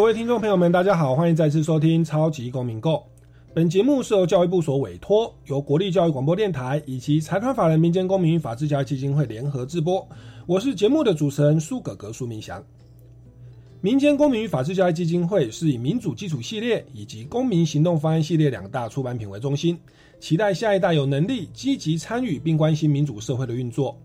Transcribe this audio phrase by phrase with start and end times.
[0.00, 2.94] 各位听众朋友们，大家好，欢迎再次收听《超级公民购》。
[3.52, 10.08] 本节目是由教育部所委托，由国立教育广播电台以及财团法人民间公民法治教育基金会联合制播。
[10.46, 12.64] 我是节目的主持人苏格格苏明祥。
[13.82, 19.78] 民间公民与法治教育基金会是以民主基础系列以及公民行动方案系列两大出版品为中心，
[20.18, 24.00] 期待下一代有能力积极参与并关心民主社会的运作。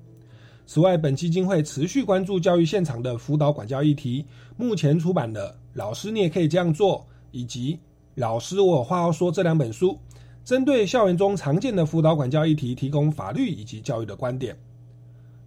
[0.68, 4.26] 此外，本基金会持续关注教育现场的辅导管教议题。
[4.58, 6.98] 目前出版的《老师你也可以这样做》
[7.32, 7.76] 以及
[8.16, 10.00] 《老师我有话要说》这两本书，
[10.44, 14.58] 针对校园中常见的辅导管教议题，提供法律以及教育的观点。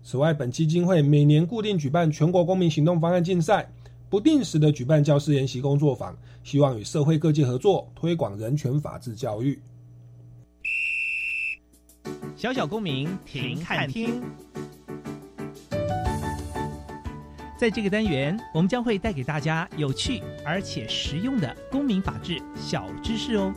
[0.05, 3.69] 此外，本基金会每年固定举办全国公民行动方案竞赛，
[4.08, 9.60] 不定时的举办教师研习工作坊，希望与社会各界合作，推广人权法治教育。
[12.39, 14.22] 小小公民停看听。
[17.58, 23.53] 在这个单元，我们将会带给大家有趣而且实用的公民法治小知识哦。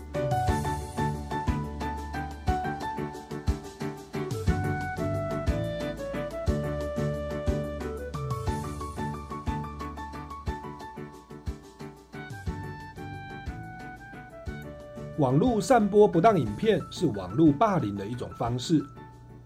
[15.17, 18.83] 网络散播不当影片是网络霸凌的一种方式。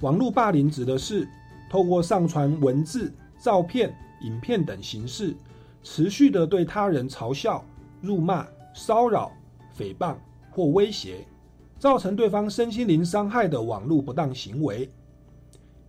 [0.01, 1.27] 网络霸凌指的是
[1.69, 3.95] 透过上传文字、照片。
[4.21, 5.35] 影片等形式，
[5.83, 7.63] 持续的对他人嘲笑、
[8.01, 9.29] 辱骂、骚扰、
[9.77, 10.15] 诽谤
[10.49, 11.27] 或威胁，
[11.77, 14.89] 造成对方身心灵伤害的网络不当行为。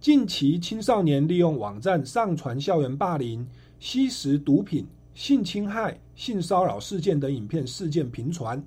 [0.01, 3.47] 近期青少年利用网站上传校园霸凌、
[3.79, 4.85] 吸食毒品、
[5.15, 8.63] 性侵害、性骚扰事件等影片事件频传。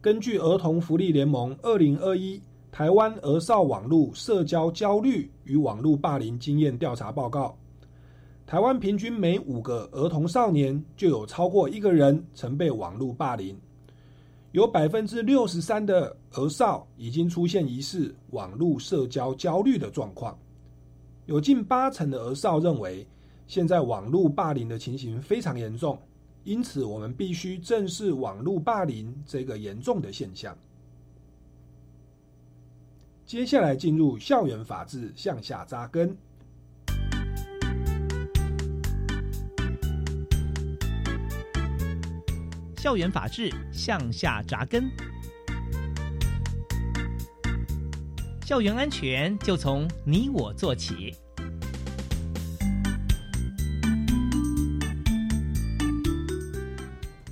[0.00, 7.58] 根据儿童福利联盟二零二一台湾儿少网络社交焦虑与网络霸凌经验调查报告。
[8.46, 13.58] 台湾平均每五个儿童少年就有超过一个人曾被网络霸凌，
[14.52, 20.38] 有百分之六十三的儿少已经出现疑似网络社交焦虑的状况，
[21.26, 23.04] 有近八成的儿少认为
[23.48, 25.98] 现在网络霸凌的情形非常严重，
[26.44, 30.56] 因此我们必须正视网络霸凌这个严重的现象。
[33.26, 36.16] 接下来进入校园法治向下扎根。
[42.78, 44.88] 校园法治向下扎根，
[48.46, 51.14] 校园安全就从你我做起。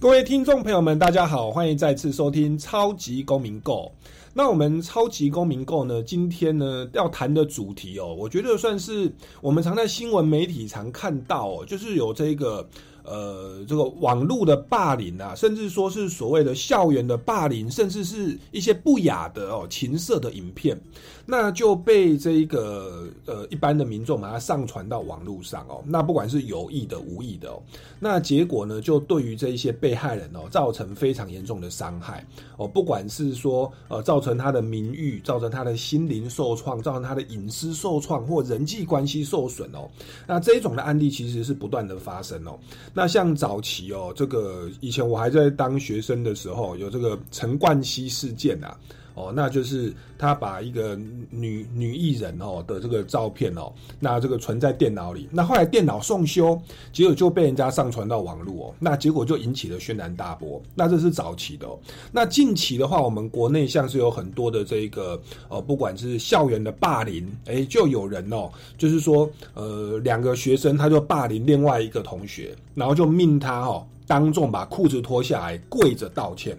[0.06, 3.92] 各位听众朋友们，大家好，欢迎再次收听《超级公民购》。
[4.32, 6.00] 那我们超级公民购呢？
[6.00, 12.64] 今天呢要谈的主题哦，我觉得算是我们常在新闻媒体常看到哦，就是有这个。
[13.06, 20.76] 呃，这个网络的霸凌啊，甚至说是所谓的校园的霸凌，甚至是一些不雅的哦情色的影片，
[21.24, 25.84] 那就被这一个呃一般的民众把它上传到网络上哦。
[25.86, 27.62] 那不管是有意的、无意的哦，
[28.00, 32.66] 那结果呢，就对于这一些被害人哦，造成非常严重的伤害哦。
[32.66, 39.88] 不管是说呃造成他的名誉、造成他的心灵受创、造成他的隐私受创或人际关系受损哦，
[40.26, 42.58] 那这一种的案例其实是不断的发生哦。
[42.96, 48.74] 那像早期哦，这个以前我还在当学生的时候，有这个陈冠希事件啊。
[49.16, 50.94] 哦，那就是他把一个
[51.30, 56.60] 女女艺人哦的这个照片哦，那这个存在电脑里，那后来电脑送修，
[56.92, 60.60] 结果就被人家上传到网络哦，那结果就引起了轩然大波。
[60.74, 61.78] 那这是早期的，哦，
[62.12, 76.54] 那近期的话，我们国内像是有很多的这个呃，不管是校园的霸凌，哎，就有人哦，就是说呃，两个学生他就霸凌另外一个同学，然后就命他哦，当众把裤子脱下来跪着道歉。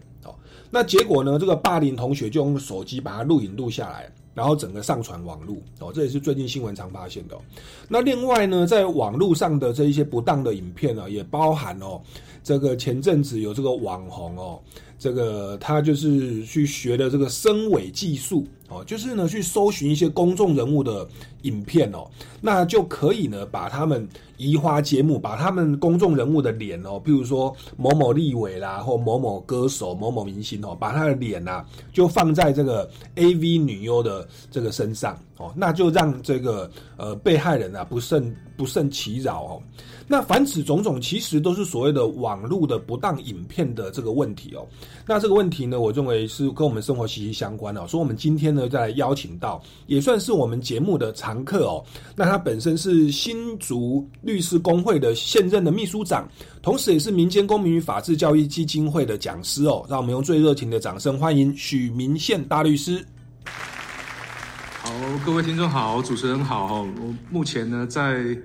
[0.70, 1.38] 那结果呢？
[1.40, 7.38] 这个霸凌同学就用手机把它录影录下来，然后整个上传网络哦，这也是最近新闻常发现的。
[7.88, 12.02] 那另外呢，在网络上的这一些不当的影片呢，也包含哦，
[12.44, 14.60] 这个前阵子有这个网红哦。
[15.00, 21.08] 这个他就是去学的这个声尾技术哦，就是呢去搜寻一些公众人物的
[21.44, 22.10] 影片哦，
[22.42, 39.62] 那就可以呢把他们移花接木，把他们公众人物的脸哦，譬如说某某立委啦，或某某歌手、某某明星哦，把他的脸呐就放在这个 A V 女优的这个身上哦，那就让这个呃被害人啊不胜不胜其扰哦。
[40.10, 44.66] 那凡此种种，其实都是所谓的网络的不当影片的这个问题哦。
[45.06, 47.86] 那这个问题呢，我认为是跟我们生活息息相关哦。
[47.86, 51.84] 所以，我们今天呢，再来邀请到，也算是我们节目的常客哦。
[52.16, 56.28] 那他本身是新竹律师工会的现任的秘书长，
[56.62, 59.84] 同时也是民间公民与法治教育基金会的讲师哦。
[59.90, 63.04] 让我们用最热情的掌声欢迎许明宪大律师。
[63.46, 64.92] 好，
[65.26, 68.38] 各位听众好，主持人好我目前呢在。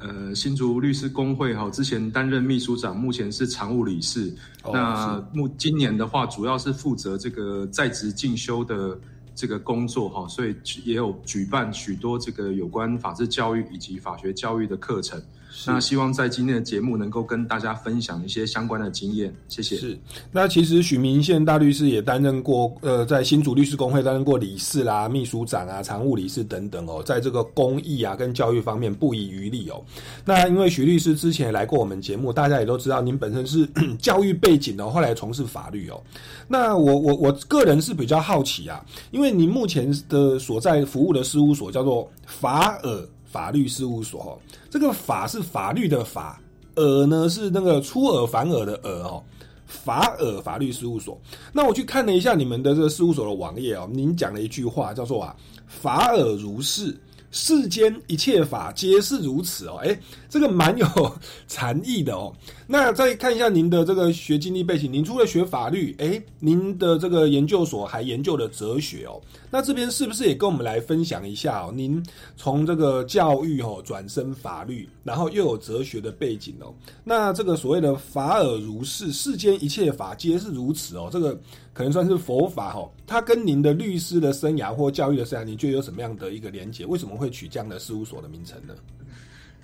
[0.00, 4.32] 呃，新竹律师工会哈，之前担任秘书长，目前是常务理事。
[4.62, 8.96] 那目今年的话，主要是负责这个在职进修的
[9.38, 15.22] 这个工作哈，所以也有举办许多这个有关法治教育以及法学教育的课程。
[15.66, 19.76] 那希望在今天的节目能够跟大家分享一些相关的经验，谢谢。
[19.76, 19.98] 是，
[20.30, 29.82] 那其实许明宪大律师也担任过，呃，在新竹律师工会担任过理事啦、秘书长啊、常务理事等等哦，在这个公益啊跟教育方面不遗余力哦。
[30.24, 33.66] 那因为许律师之前也来过我们节目，大家也都知道您本身是
[33.98, 36.00] 教育背景哦，后来从事法律哦。
[36.46, 43.08] 那我我我个人是比较好奇啊，因为您目前的所在服务的事务所叫做法尔。
[43.30, 44.38] 法律事务所哦，
[44.70, 46.40] 这个法是法律的法，
[46.76, 49.22] 尔呢是那个出尔反尔的尔哦，
[49.66, 51.20] 法尔法律事务所。
[51.52, 55.36] 那我去看了一下你们的这个事务所的网页哦，您讲了一句话叫做啊，
[55.66, 56.98] 法尔如是。
[57.30, 60.86] 世间一切法皆是如此哦，哎，这个蛮有
[61.46, 62.34] 禅意的哦。
[62.70, 69.18] 那再看一下您的这个学经历背景，您除了学法律，哎，您的这个研究所还研究了哲学哦。
[69.50, 71.72] 那这边是不是也跟我们来分享一下哦？
[71.74, 72.04] 您
[72.36, 76.74] 从这个教育哦转身法律，然后又有哲学的背景哦。
[77.02, 81.40] 那这个所谓的法尔如是，世间一切法皆是如此哦，这个。
[81.72, 86.84] 可能算是佛法哈，它跟您的律师的生涯或教育的生涯，你觉得有什么样的一个连结？
[86.84, 88.74] 为什么会取这样的事务所的名称呢？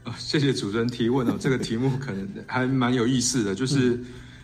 [0.04, 3.54] 啊，谢谢主持人提问哦，这个题目可能还蛮有意思的。
[3.54, 3.98] 就是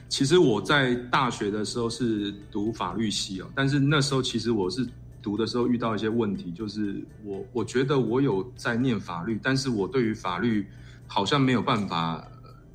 [0.09, 4.87] 其实我在大学的时候是读法律系哦，但是那时候其实我是
[5.23, 10.67] 读的时候遇到一些问题，就是我我觉得我有在念法律，但是我对于法律
[11.07, 12.27] 好像没有办法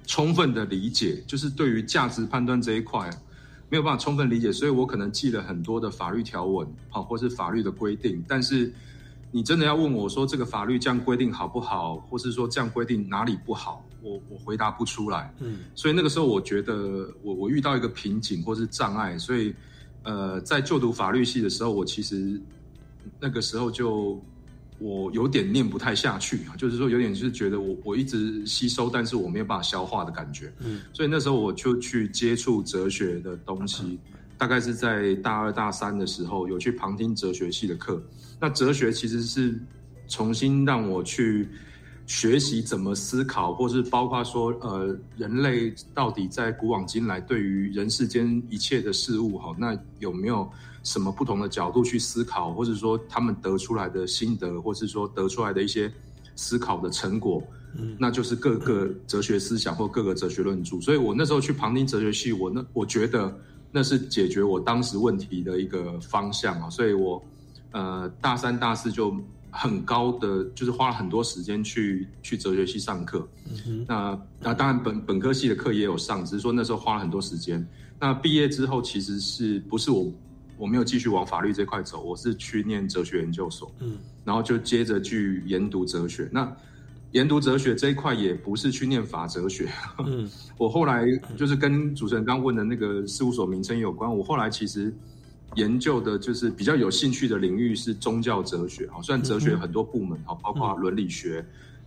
[0.06, 3.10] 充分的理解，就是对于价值判断这一块。
[3.68, 8.24] 没有办法充分理解，所以我可能记了很多的法律条文，好，或是法律的规定。
[8.28, 8.72] 但是
[9.36, 15.36] 你真的要问我说这个法律这样规定好不好，或是说这样规定哪里不好，我我回答不出来。
[15.42, 19.54] 嗯，所以那个时候我觉得我我遇到一个瓶颈或是障碍，所以
[20.04, 22.42] 呃，在就读法律系的时候，我其实
[23.20, 24.24] 那个时候就。
[24.78, 30.54] 我有点念不太下去啊，就是说有点就是觉得我我一直吸收，但是我没有办法消化的感觉。
[30.60, 33.98] 嗯，所以那时候我就去接触哲学的东西，
[34.38, 38.04] 大概是在大二大三的时候有去旁听哲学系的课。
[38.46, 39.60] 那哲学其实是
[40.08, 41.50] 重新让我去
[42.06, 50.48] 学习怎么思考，或是包括说呃人类到底在古往今来对于人世间一切的事物哈，那有没有？
[50.84, 55.92] 什么不同的角度去思考，或者说他们得出来的心得，或是说得出来的一些
[56.36, 57.42] 思考的成果，
[57.76, 60.80] 嗯，那就是各个哲学思想或各个哲学论著。
[60.80, 63.36] 所以我那时候去旁听哲学系，我那我觉得
[63.72, 66.70] 那是解决我当时问题的一个方向啊。
[66.70, 67.20] 所以我
[67.76, 69.14] 呃大三大四就
[69.52, 73.28] 很高的，就是花了很多时间去去哲学系上课。
[73.88, 77.66] 那那当然本本科系的课也有上，只是说那时候花了很多时间。
[78.00, 80.12] 那毕业之后其实是不是我？
[80.58, 86.30] 我没有继续往法律这块走，我是去念哲学研究所，嗯，然后就接着去研读哲学。
[86.32, 86.50] 那
[87.12, 89.70] 研读哲学这一块也不是去念法哲学，
[90.06, 91.04] 嗯， 我后来
[91.36, 94.10] 就是跟主持人刚问的那个事务所名称有关。
[94.10, 94.96] 我后来其实
[95.54, 101.46] 研究的就是比较有兴趣的领域是宗教哲学，哈，虽然哲学很多部门，哈，包括伦理学、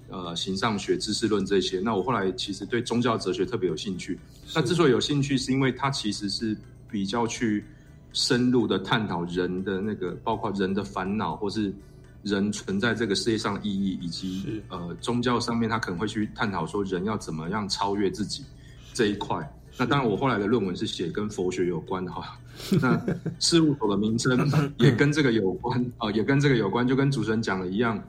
[0.08, 1.80] 呃，形上学、知识论这些。
[1.80, 4.18] 那我后来其实对宗教哲学特别有兴趣。
[4.54, 6.56] 那之所以有兴趣，是因为它其实是
[6.90, 7.64] 比较去。
[8.14, 11.72] 深入的探讨人的那个，包括人的烦恼，或是
[12.22, 18.42] 人存在这个世界上的意义，以及呃宗教上面，他可能会去探讨说人要怎么样超越自己
[18.94, 19.38] 这一块。
[19.76, 22.40] 那当然，我后来的论文是写跟佛学有关的哈，
[22.80, 23.00] 那
[23.38, 28.02] 事务所的名称 也跟这个有关啊，也跟这个有关，就跟主持人讲的一样，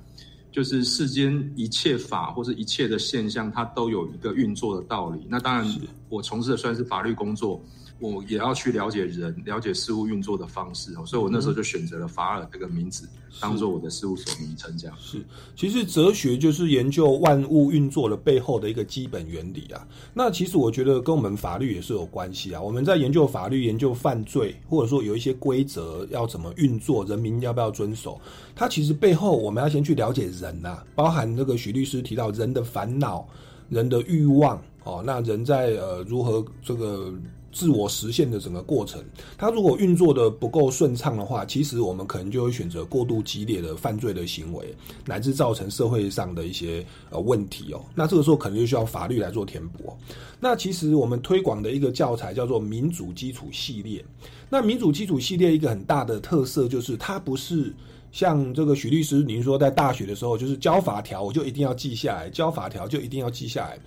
[0.52, 5.26] 就是世间一切法或是一切的现象，它都有一个运作的道理。
[5.30, 5.76] 那当然，
[6.10, 7.62] 我从事的虽然是法律工作。
[8.00, 13.08] 我也要去了解人，了解事物运作的方式哦，所以我那时候就选择了法尔这个名字，
[13.42, 14.76] 当做我的事务所名称。
[14.78, 15.22] 这样是，
[15.56, 19.86] 其实哲学就是研究万物运作的背后的一个基本原理啊。
[20.14, 22.62] 那其实我觉得跟我们法律也是有关系啊。
[22.62, 28.20] 我们在研究法律、研究犯罪，或者说有一些规则要怎么运作，人民要不要遵守？
[28.56, 33.28] 它其实背后我们要先去了解人呐，包含那个许律师提到人的烦恼、
[33.68, 37.14] 人的欲望哦，那人在呃如何这个。
[37.52, 39.04] 自我实现的整个过程，
[39.38, 44.74] 它如果运作的不够顺畅的话，其实我们可能就会选择过度激烈的犯罪的行为，
[45.06, 47.82] 乃至造成社会上的一些呃问题哦。
[47.96, 49.94] 那这个时候可能就需要法律来做填补。
[50.40, 54.04] 那其实我们推广的一个教材叫做民主基础系列。
[54.50, 57.74] 那民主基础系列一个很大的特色就是，它不是
[58.12, 63.78] 像这个许律师您说在大学的时候，就是教法条我就一定要记下来，教法条就一定要记下来。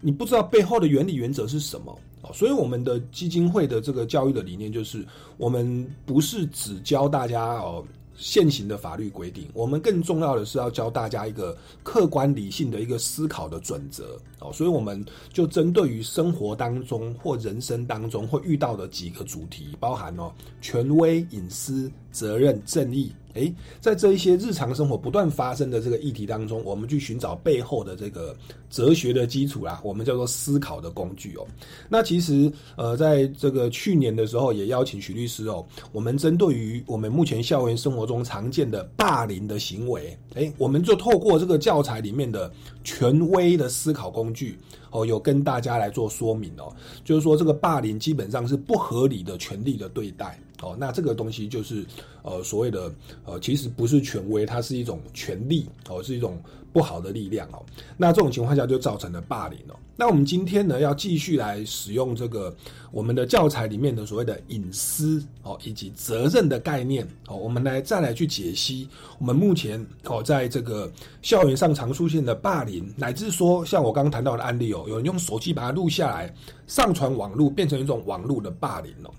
[0.00, 1.98] 你不知道背后的原理原则是什么
[2.32, 5.04] 所以我们的基金会的这个教育的理念就是，
[5.36, 14.52] 我们不是只教大家哦现行的法律规定，我们更重要的是要教大家一个客观理性的一个思考的准则哦。
[14.52, 15.02] 所以我们
[15.32, 20.30] 就针对于生活当中或人生当中会遇到的几个主题，包含哦
[20.60, 23.12] 权威、隐私、责任、正义。
[23.34, 28.34] 诶，在这一些日常生活不断发生的这个议题当中，我们去寻找背后的这个
[28.68, 31.46] 哲学的基础啦，我们叫做思考的工具哦。
[31.88, 42.50] 那其实呃，在这个去年的时候，也邀请许律师哦，我们针对于我们目前校园生活中常见的霸凌的行为，诶，我们就透过这个教材里面的
[42.82, 44.58] 权威的思考工具
[44.90, 46.74] 哦，有跟大家来做说明哦，
[47.04, 50.36] 就是说这个霸凌基本上是不合理的权利的对待。
[50.62, 51.84] 哦，那这个东西就是，
[52.22, 52.92] 呃，所谓的，
[53.24, 56.40] 呃，其实不是权威，它是一种权力，哦，是一种
[56.72, 57.64] 不好的力量，哦。
[57.96, 59.76] 那这种情况下就造成了霸凌哦。
[60.00, 62.56] 那我们今天呢，要继续来使用这个
[62.90, 68.88] 我们的教材里面的所谓的隐私，哦，以及责任的概念，哦，我们来再来去解析
[69.18, 70.90] 我们目前哦，在这个
[71.20, 76.34] 校园上常出现的霸凌，乃至说像我刚刚谈到的案例哦，有人用手机把它录下来，
[76.66, 79.10] 上传网络，变成一种网络的霸凌哦。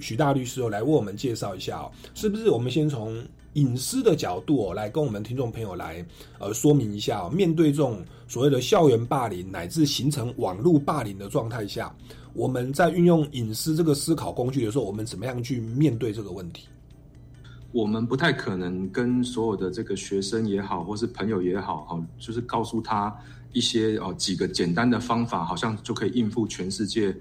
[0.00, 2.48] 许大律师哦，来为我们介绍一下哦，是不是？
[2.48, 6.02] 我们先从隐私的角度哦，来跟我们听众朋友来
[6.38, 7.28] 呃说明一下哦。
[7.28, 11.92] 面对这种所谓的校园霸凌乃至形成网络霸凌的状态下，
[12.32, 16.68] 我们在运用隐私这个思考工具的时候，我们怎么样去面对这个问题？
[17.72, 23.12] 我们不太可能跟所有的这个学生也好，或是朋友也好，哈，就是告诉他
[23.52, 27.12] 一些哦几个简单的方法，好像就可以应付全世界。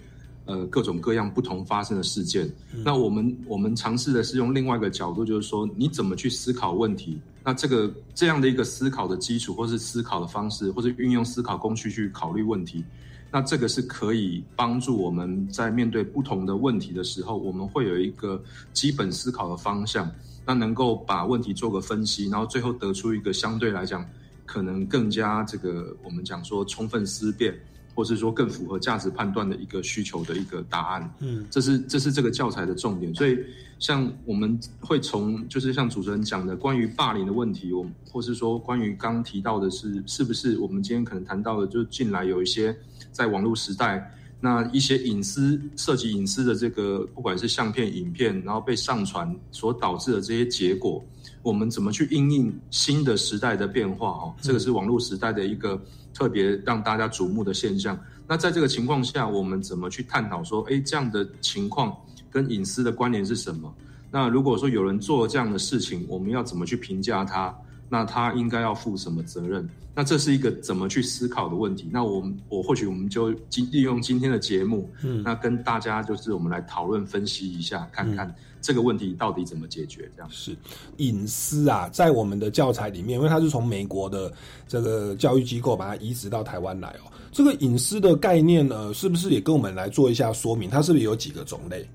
[0.50, 2.52] 呃，各种各样不同发生的事件，
[2.84, 7.22] 那我们我们尝试的是用另外一个角度，就是说你怎么去思考问题。
[7.44, 12.84] 那这个这样的一个思考的基础，或是思考的方式，或是运用思考工具去考虑问题，
[13.32, 18.42] 那这个是可以帮助我们在面对不同的问题的时候，我们会有一个
[18.74, 20.10] 基本思考的方向，
[20.48, 24.04] 那能够把问题做个分析，然后最后得出一个相对来讲
[24.48, 27.56] 可能更加这个我们讲说充分思辨。
[28.00, 33.14] 或是说更符合价值判断的一个需求的一个答案，嗯，这是这是这个教材的重点。
[33.14, 33.38] 所以，
[33.78, 42.74] 像我们会从就是像主持人讲的关于霸凌的问题，我或是说关于刚提到的是是不是我们今天可能谈到的，就进来有一些
[43.12, 51.04] 在网络时代，那一些隐私涉及隐私的这个，不管是相片、影片，然后被上传所导致的这些结果，
[51.42, 54.08] 我们怎么去应应新的时代的变化？
[54.08, 55.82] 哦，这个是网络时代的一个。
[56.20, 57.98] 特别让大家瞩目的现象。
[58.28, 61.96] 那在这个情况下，我们怎么去探讨说，哎，这样的情况
[62.30, 63.74] 跟隐私的关联是什么？
[64.12, 67.56] 那如果说有人做这样的事情，我们要怎么去评价他？
[67.90, 69.68] 那他应该要负什么责任？
[69.96, 71.90] 那这是一个怎么去思考的问题。
[71.92, 80.10] 那我们我或许我们就今利用今天的节目，嗯，那跟大家就是我们来讨论分析一下，看看这个问题到底怎么解决。
[80.16, 80.56] 这样是
[80.98, 84.32] 隐私啊，在我们的教材里面，因为它是从美国的
[84.70, 87.12] 这个教育机构把它移植到台湾来哦。
[87.34, 90.70] 这个隐私的概念呢，是不是也跟我们来做一下说明？
[90.70, 91.86] 它是不是有几个种类？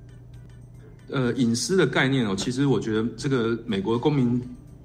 [1.08, 4.42] 呃，隐私的概念哦，其实我觉得这个美国公民。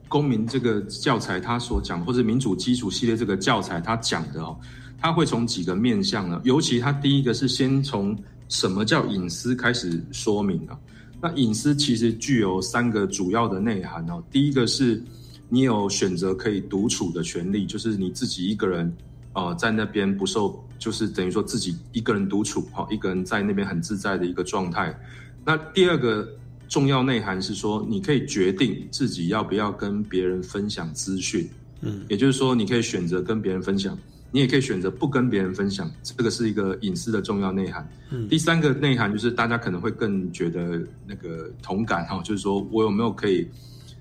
[0.09, 4.59] 公民这个教材，他所讲或者民主基础系列这个教材，他讲的哦，
[4.99, 6.41] 他会从几个面向呢？
[6.43, 10.77] 尤其他第一个是先从什么叫隐私开始说明啊。
[11.21, 14.21] 那隐私其实具有三个主要的内涵哦。
[14.31, 14.99] 第一个是
[15.47, 18.91] 你有选择可以独处的权利，就是你自己一个人
[19.33, 24.99] 呃在那边不受，就是等于说自己一个人独处哈，一个人在那边很自在的一个状态。
[25.45, 26.27] 那第二个。
[26.69, 31.49] 重要内涵是说，你可以决定自己要不要跟别人分享资讯，
[31.81, 33.97] 嗯，也就是说，你可以选择跟别人分享，
[34.31, 37.89] 你也可以选择不跟别人分享，这个是一个隐私的重要内涵。
[38.11, 43.47] 嗯第三个内涵就是大家可能会更觉得那个同感哈，就是说我有没有可以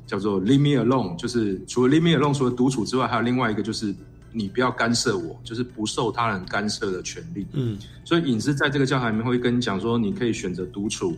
[0.06, 3.94] 叫做 leave me alone，就是除了 leave me alone，除了独处之外，还有另外一个就是
[4.30, 7.46] 你不要干涉我，就是不受他人干涉的权利。
[7.54, 11.16] 嗯所以隐私在这个教材里面会跟你讲说，你可以选择独处，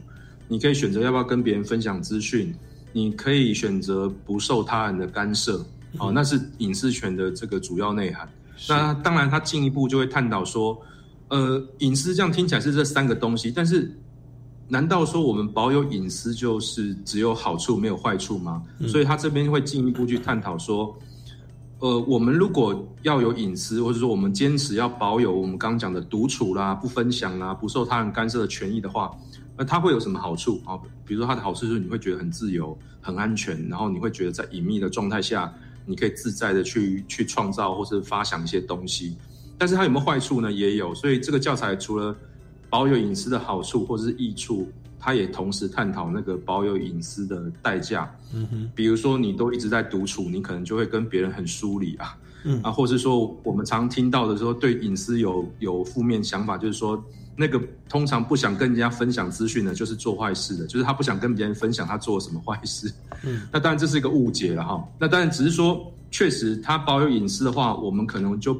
[0.50, 2.52] 你可以选择要不要跟别人分享资讯，
[2.92, 5.64] 你可以选择不受他人的干涉，
[5.96, 8.28] 好、那是隐私权的这个主要内涵。
[8.68, 10.76] 那当然，他进一步就会探讨说，
[11.28, 13.96] 呃，隐私这样听起来是这三个东西，但是
[14.66, 18.60] 难道说我们保有隐私就是只有好处没有坏处吗？
[18.88, 20.98] 所以他这边会进一步去探讨说，
[21.78, 29.10] 呃，我们如果要有隐私，或者说我们坚持要保有我们刚刚讲的独处啦、不分享啦、不受他人干涉的权益的话，
[29.60, 30.72] 那它会有什么好处啊？
[31.04, 35.52] 比如说它的好处就是你会觉得很自由、很安全，然后你会觉得在隐秘的状态下，
[35.84, 39.18] 你可以自在的去去创造或是发想一些东西。
[39.58, 40.50] 但是它有没有坏处呢？
[40.50, 40.94] 也有。
[40.94, 42.16] 所以这个教材除了
[42.70, 44.66] 保有隐私的好处或者是益处，
[44.98, 48.10] 它也同时探讨那个保有隐私的代价。
[48.32, 57.04] 嗯哼，比如说你都一直在独处，你可能就会跟别人很疏离啊，嗯啊，或是说我们常听到的说对隐私有有负面想法，就是说
[57.40, 62.92] 那个通常不想跟人家分享资讯的，就是做坏事的，就是他不想跟别人分享他做了什么坏事。
[63.22, 64.86] 嗯，那当然这是一个误解了哈。
[64.98, 68.54] 那当然只是说，确实他保有隐私的话，我们可能就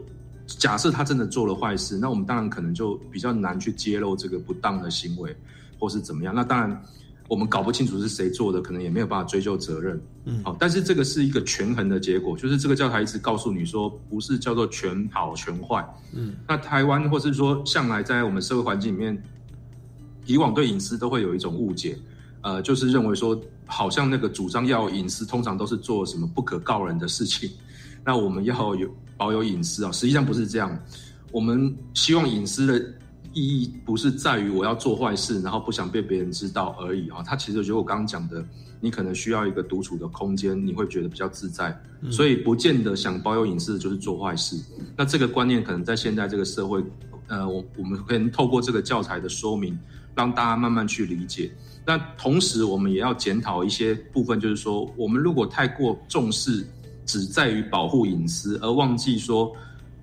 [0.47, 5.37] 假设他真的做了坏事，那我们当然可能就比较难去揭露这个不当的行为，
[5.79, 6.35] 或是怎么样。
[6.35, 6.83] 那当然。
[7.31, 10.03] 我们搞不清楚是谁做的，可能也没有办法追究责任。
[10.25, 15.89] 嗯好，但是这个是一个权衡的结果，就是这个教材一直告诉你说，不是叫做全好全坏。
[16.13, 19.23] 嗯，那台湾或是说向来在我们社会环境里面，
[20.27, 21.97] 以往对隐私都会有一种误解，
[22.41, 27.49] 呃，就是认为说，好像那个主张要有隐私，通常都是做什么不可告人的事情。
[28.05, 30.77] 那我们要有保有隐私啊，实际上不是这样。
[31.31, 32.93] 我们希望隐私的
[33.33, 37.23] 意义不是在于我要做坏事，然后不想被别人知道而已啊。
[37.23, 38.45] 它其实就我刚刚讲的，
[38.81, 41.79] 你可能需要一个独处的空间，你会觉得比较自在，
[42.11, 44.57] 所以不见得想保有隐私的就是做坏事。
[44.97, 46.83] 那这个观念可能在现在这个社会，
[47.29, 49.79] 呃，我我们可以透过这个教材的说明，
[50.15, 51.53] 让大家慢慢去理解。
[51.87, 56.67] 那同时，我们也要检讨一些部分，就是说，我们如果太过重视
[57.07, 59.53] 只在于保护隐私，而忘记说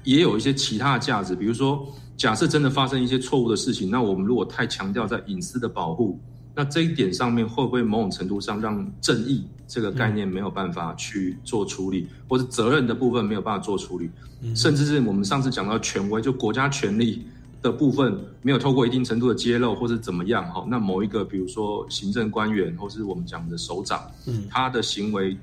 [0.03, 6.19] 也有一些其他的价值，比如说，假设真的发生一些错误的事情，那我们如果太强调在隐私的保护，
[6.55, 14.09] 那这一点上面会不会某种程度上让正义这个概念没有办法去做处理，或者责任的部分没有办法做处理，
[14.55, 17.27] 甚至是我们上次讲到权威，就国家权力
[17.61, 24.45] 的部分没有透过一定程度的揭露，或者怎么样哈，那某一个比如说行政官员，或是我们讲的首长，嗯。
[24.49, 25.37] 他的行为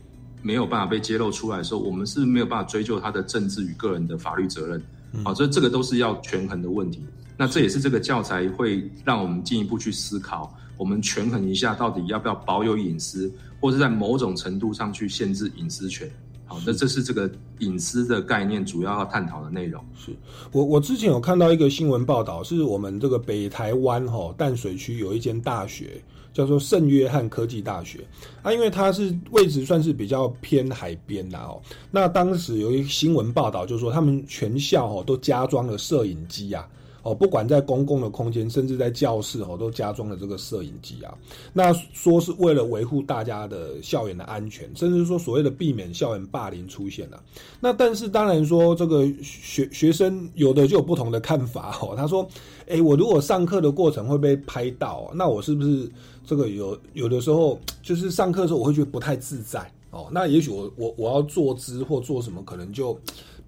[0.44, 4.80] 没有办法被揭露出来的时候，我们是没有办法追究他的政治与个人的法律责任。
[5.24, 7.00] 好，所以这个都是要权衡的问题。
[7.36, 16.10] 那这也是这个教材会让我们进一步去思考，我们权衡一下到底要不要保有隐私，或是在某种程度上去限制隐私权。
[16.46, 17.30] 好，那这是这个
[17.60, 19.82] 隐私的概念主要要探讨的内容。
[19.96, 20.12] 是
[20.52, 26.02] 我我之前有看到一个新闻报道，是我们这个北台湾哈、淡水区有一间大学
[26.34, 28.04] 叫做圣约翰科技大学
[28.42, 31.62] 啊，因为它是位置算是比较偏海边啦哦。
[31.90, 36.68] 那当时有一新闻报道，就是说他们全校哦都加装了摄影机啊。
[37.04, 41.12] 哦，不管在公共的空间，甚至在教室哦，都加装了这个摄影机啊。
[41.52, 47.20] 那说是为了维护大家的校园的安全，甚至说所谓的避免校园霸凌出现啊。
[47.60, 51.92] 那但是当然说，这个学学生有的就有不同的看法哦。
[51.94, 52.26] 他说
[52.68, 55.86] ：“诶，我如果上课的过程会被拍到，那我是不是
[56.26, 60.08] 这个有有的时候就是上课的时候我会觉得不太自在哦？
[60.10, 62.98] 那也许我我我要坐姿或做什么，可能就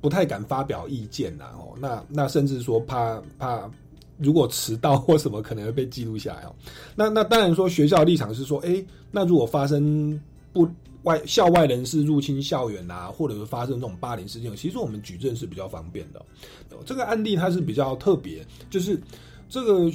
[0.00, 1.74] 不太敢发表意见啦哦。
[1.80, 3.70] 那那甚至说怕怕。”
[4.18, 6.54] 如果迟到或什么，可能会被记录下来哦。
[6.94, 10.18] 那那当然说，学校的立场是说，诶，那如果发生
[10.54, 10.66] 不
[11.02, 16.20] 外校外人士入侵校园啊，或者是发生这种霸凌事件，其实我们举证是比较方便的
[16.70, 16.78] 哦。
[16.86, 18.98] 这个案例它是比较特别，就是
[19.50, 19.90] 这个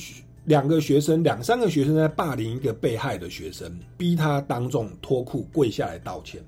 [0.46, 6.44] 两个学生，两三个学生在霸凌一个被害的学生，逼他当众脱裤跪下来道歉。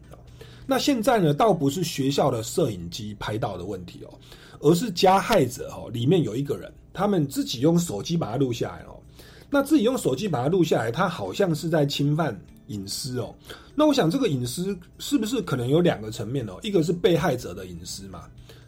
[0.65, 4.13] 那现在呢，倒不是学校的摄影机拍到的问题哦，
[4.61, 8.97] 而是加害者哦，里面有一个人，他们自己用手机把它录下来哦。
[9.49, 13.35] 那自己用手机把它录下来，他好像是在侵犯隐私哦。
[13.75, 16.57] 那我想这个隐私是不是可能有两个层面哦？
[16.63, 18.23] 一个是被害者的隐私嘛，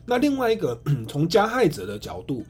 [0.06, 2.44] 那另外一个从加害者的角度，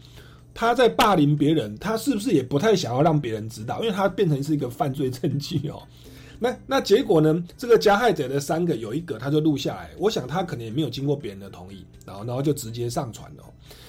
[0.56, 5.84] 他在霸凌别人，他是不是也不太想要让别人知道，因为他变成是一个犯罪证据哦。
[6.39, 7.44] 那那结果呢？
[7.58, 13.44] 这个加害者的三个有一个他就录下来，我想他可能也没有经过别人的同意，然后然后就直接上传了。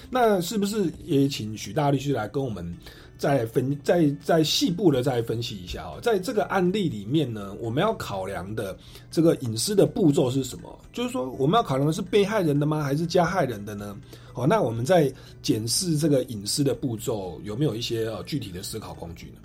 [0.09, 2.73] 那是不是也请许大律师来跟我们
[3.17, 5.99] 再分再再细部的再分析一下哦？
[6.01, 8.77] 在这个案例里面呢，我们要考量的
[9.11, 10.79] 这个隐私的步骤是什么？
[10.93, 12.81] 就是说我们要考量的是被害人的吗？
[12.81, 13.97] 还是加害人的呢？
[14.37, 19.41] 好，那我们在检视这个隐私的步骤有没有一些呃具体的思考工具呢？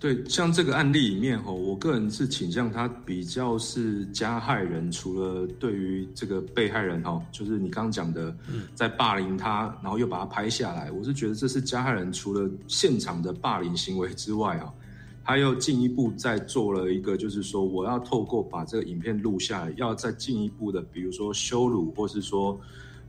[0.00, 8.34] 对，像这个案例里面哈，我个人是倾向他比较是加害人，除了对于这个被害人哈，就是你刚刚讲的，
[8.74, 14.74] 在霸凌他，然后又把他拍下来，我是觉得这是加害人除了现场的霸凌行为之外啊，
[15.22, 22.60] 他又进一步再做了一个，就是说我要透过把这个影片录下来，要再进一步的，比如说羞辱，或是说。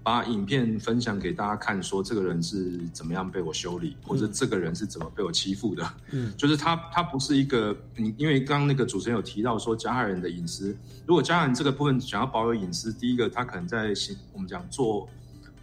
[0.04, 5.88] 把影片分享给大家看，说这个人是怎么样被我修理，或者这个人是怎么被我欺负的。
[6.10, 15.08] 嗯， 就是他，他不是一个，嗯因为刚刚那个主持人有提到说加害人的隐私，如果加害人这个部分想要保有隐私，第一个他可能在行我们讲做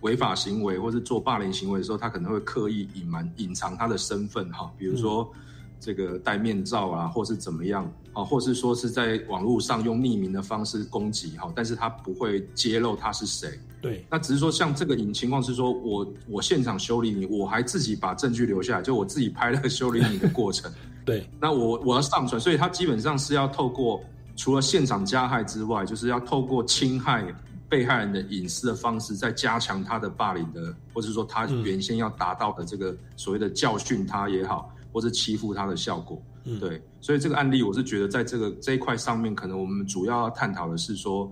[0.02, 5.32] 违法行为或是做霸凌行为的时候，他可能会刻意隐瞒、隐藏他的身份哈，比如说。
[5.80, 13.58] 这个戴面罩啊，或是怎么样啊，或是说是在网络上用匿名的方式攻击哈，但是他不会揭露他是谁。
[13.80, 20.72] 对，那只是说像这个情况是说我我现场修理你，我还自己把证据留下来，就我自己拍了修理你的过程。
[21.06, 24.02] 对，那我我要上传，所以他基本上是要透过
[24.36, 27.24] 除了现场加害之外，就是要透过侵害
[27.68, 34.74] 被害人的隐私的方式，再加强他的霸凌的，或者说他原先要达到的这个所谓的教训他也好。
[34.92, 36.22] 或者欺负他的效果，
[36.58, 41.30] 对，所以这个案例我是觉得，在这个这一块上面，可能我们主要要探讨的是说，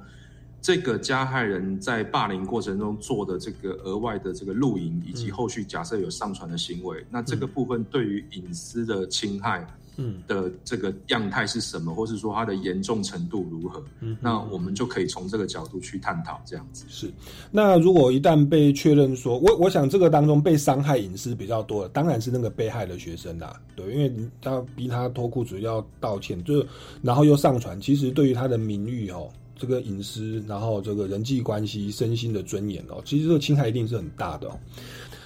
[0.61, 9.61] 这个加害人在霸凌过程中做的这个额外的这个录影，以及后续假设有上传的行为，那这个部分对于隐私的侵害。
[9.61, 9.86] 嗯
[10.26, 13.82] 的这个样态是什么，或是说它的严重程度如何？
[14.00, 16.85] 嗯，那我们就可以从这个角度去探讨这样子。
[16.88, 17.12] 是，
[17.50, 23.61] 那如果一旦被确认说，我我想这个当中被伤害隐私比较多的，当然是那个被害的学生啦。
[23.74, 26.64] 对，因为他逼他脱裤子要道歉，就
[27.02, 29.28] 然后又上传，其实对于他的名誉哦，
[29.59, 34.59] 这个隐私，然后这个人际关系、身心的尊严哦，其实这个侵害一定是很大的哦。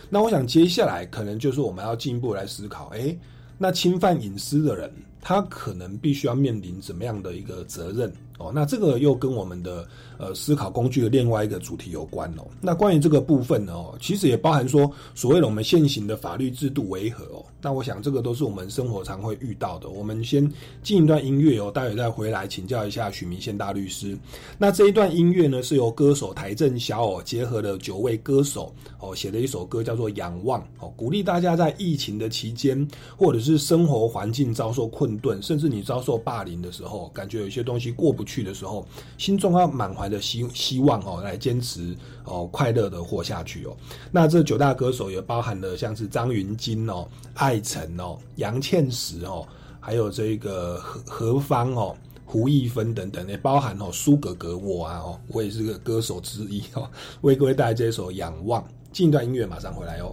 [0.09, 3.17] 那我想接下来可能就是我们要进一步来思考，哎。
[3.63, 8.11] 那侵犯隐私的人，他可能必须要面临怎么样的一个责任？
[8.39, 9.87] 哦，那这个又跟我们的
[10.21, 12.47] 呃思考工具的另外一个主题有关哦。
[12.61, 17.45] 那关于这个部分呢，哦，其实也包含说所谓的我们现行的法律制度为何哦。
[17.63, 19.91] 那我想这个都是我们生活常会遇到的。
[19.91, 20.51] 我们先
[20.83, 24.17] 进一段音乐哦，待会再回来请教一下许明宪大律师。
[24.57, 38.25] 那这一段音乐呢，是由歌手台正小偶结合了九位歌手哦写的一首歌，叫做《仰望》哦，鼓励大家在疫情的期间，或者是生活环境遭受困顿，甚至你遭受霸凌的时候，感觉有些东西过不。
[38.31, 38.87] 去的时候，
[39.19, 43.77] 心中要满怀的希希望哦，来坚持哦，快乐的活下去哦。
[44.11, 49.47] 那这九大歌手也包含了像是张云京哦、艾辰哦、杨倩石哦，
[49.79, 56.91] 还有这个何何方哦、胡一芬等等，也包含哦苏格格我啊哦，我也是个歌手之一哦，
[57.23, 58.61] 为各位带来这首《仰望》。
[58.93, 60.13] 进一段音乐，马上回来哦。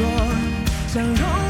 [0.00, 1.47] 我想融。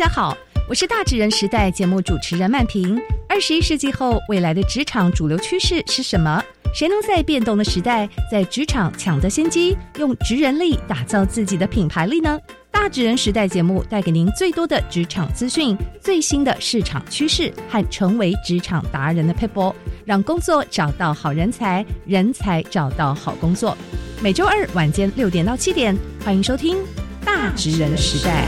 [0.00, 0.34] 大家好，
[0.66, 2.98] 我是大职人时代节目主持人曼平。
[3.28, 6.42] 二十一世纪后，未来的职场主流趋势是什么？
[6.74, 12.40] 谁能在变动的时代，在职场抢得先机，用职人力打造自己的品牌力呢？
[12.70, 23.76] 大职人时代节目带给您最多的职场资讯、最新的市场趋势和成为职场达人的配播，让工作找到好人才，人才找到好工作。
[24.22, 26.78] 每周二晚间六点到七点，欢迎收听
[27.22, 28.46] 《大职人时代》。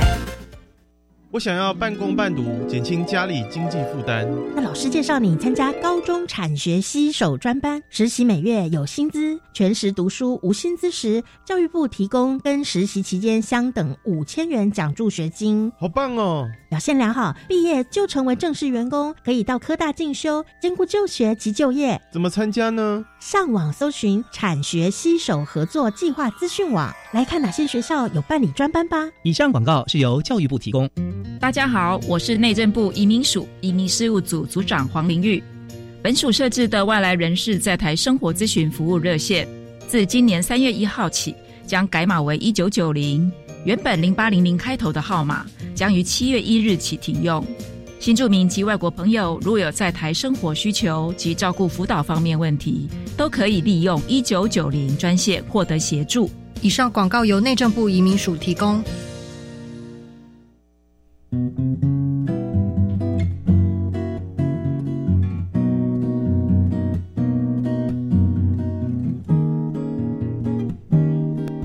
[1.33, 4.29] 我想要半工半读，减轻家里经济负担。
[4.55, 15.73] 那老师介绍你参加高中产学携手专班，实习每月有薪资，全时读书无薪资时，教育部提供跟实习期间相等五千元奖助学金。
[15.79, 16.47] 好棒哦！
[16.73, 22.01] 表现良好，毕业就成为正式员工，可以到科大进修，兼顾就学及就业。
[22.11, 23.05] 怎么参加呢？
[23.21, 29.07] 上网搜寻产学携手合作计划资讯网，来看哪些学校有办理专班吧。
[29.23, 30.89] 以上广告是由教育部提供。
[31.39, 35.45] 大家好，我是内政部移民署移民事务组组长黄玲玉。
[36.03, 39.47] 本署设置的外来人士在台生活咨询服务热线，
[39.87, 41.35] 自今年三月一号起
[41.67, 43.31] 将改码为一九九零，
[43.65, 47.45] 原本零八零零开头的号码将于七月一日起停用。
[48.01, 56.29] 新住民及外国朋友如有在台生活需求及照顾辅导方面问题，都可以利用一九九零专线获得协助。
[56.61, 58.83] 以上广告由内政部移民署提供。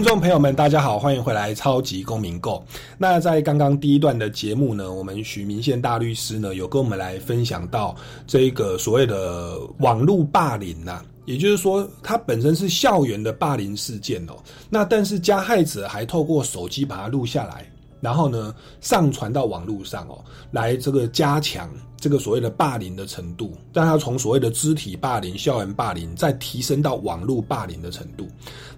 [0.00, 2.64] 听众朋友们，大家好，欢迎回来《超级公民购》。
[2.96, 7.94] 那在刚刚第一段的节目呢，我们许明宪大律师呢有跟我们来分享到
[8.26, 14.32] 这个所谓的网络霸凌呐、也就是说，它本身是校园的霸凌事件哦。
[14.70, 21.68] 那但是加害者还透过手机把它录下来，然后呢上传到网络上哦，来这个加强
[22.00, 28.26] 这个所谓的霸凌的程度，让它从所谓的肢体霸凌、校园霸凌，再提升到网络霸凌的程度。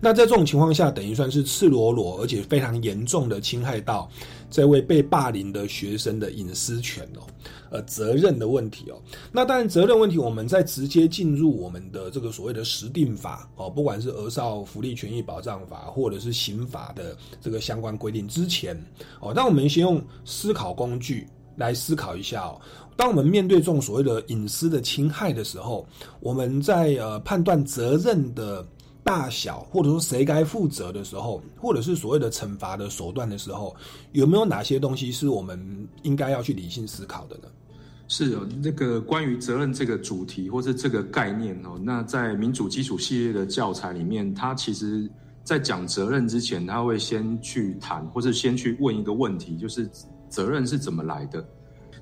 [0.00, 4.10] 那在这种情况下，等于算是赤裸裸而且非常严重的侵害到
[4.50, 7.22] 这位被霸凌的学生的隐私权哦，
[7.70, 9.00] 呃，责任的问题哦。
[9.30, 18.76] 那当然，责任问题我们在直接进入我们的这个所谓的实定法哦，不管是儿少福利权益保障法或者是刑法的这个相关规定之前
[19.20, 22.60] 哦，那我们先用思考工具来思考一下哦。
[22.96, 25.86] 当我们面对这种所谓的隐私的侵害的时候，
[26.20, 28.64] 我们在呃判断责任的
[29.02, 33.74] 大小，或者说谁该负责的时候，或者是所谓的惩罚的手段的时候，
[34.12, 37.48] 有没有哪些东西是我们应该要去理性思考的呢？
[38.08, 45.10] 是哦，那个关于责任这个主题或是这个概念哦，那在民主基础系列的教材里面，它其实
[45.42, 49.88] 在讲责任之前，他会先去谈，或是先去问一个问题，就是
[50.28, 51.42] 责任是怎么来的。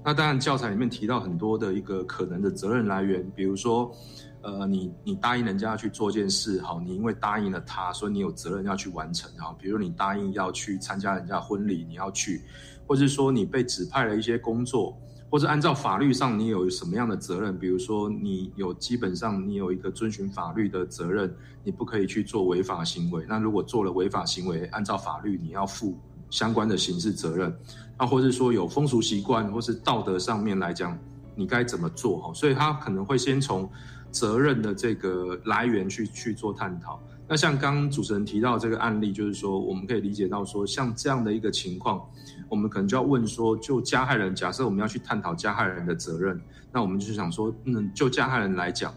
[0.03, 3.95] 那当然，教材里面提到很多的一个可能的责任来源，比如说，
[4.41, 12.41] 呃，你你答应人家要去做件事，好，你因为答应了他，所以你有责任要去完成，哈，比如你答应要去参加人家婚礼，你要去，
[12.87, 14.99] 或者是说你被指派了一些工作，
[15.31, 21.31] 或者按照法律上你有什么样的责任，比如说你有基本上你有一个遵循法律的责任，
[21.63, 25.99] 你不可以去做违法行为，那如果做了违法行为，按照法律你要负
[26.31, 27.55] 相关的刑事责任。
[27.97, 30.99] 啊，或者说有风俗习惯或是道德上面来讲，
[31.35, 32.33] 你该怎么做哈？
[32.33, 33.71] 所以他可能会先从
[34.11, 36.99] 责任的这个来源去去做探讨。
[37.29, 42.01] 那像刚刚主持人提到这个案例，就是说我们可以理解到说，像这样的一个情况，
[42.49, 46.41] 我们可能就要问说，就加害人，假设我们要去探讨加害人的责任，
[46.73, 48.93] 那我们就想说，嗯，就加害人来讲，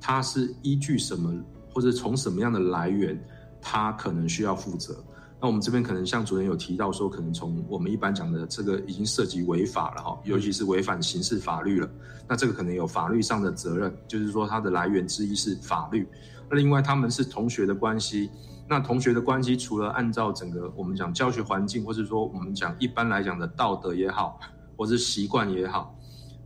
[0.00, 1.32] 他是依据什么，
[1.72, 3.22] 或者从什么样的来源，
[3.60, 4.96] 他可能需要负责。
[5.38, 11.88] 那我们这边可能像主任有提到说，可能从我们一般讲的这个已经涉及违法了哈，尤其是违反刑事法律了。
[12.26, 16.08] 那这个可能有法律上的责任，就是说它的来源之一是法律。
[16.48, 18.30] 那另外他们是同学的关系，
[18.66, 24.40] 那同学的关系除了按照整个我们讲教学环境，或者说我们讲一般来讲的道德也好，
[24.74, 25.94] 或是习惯也好，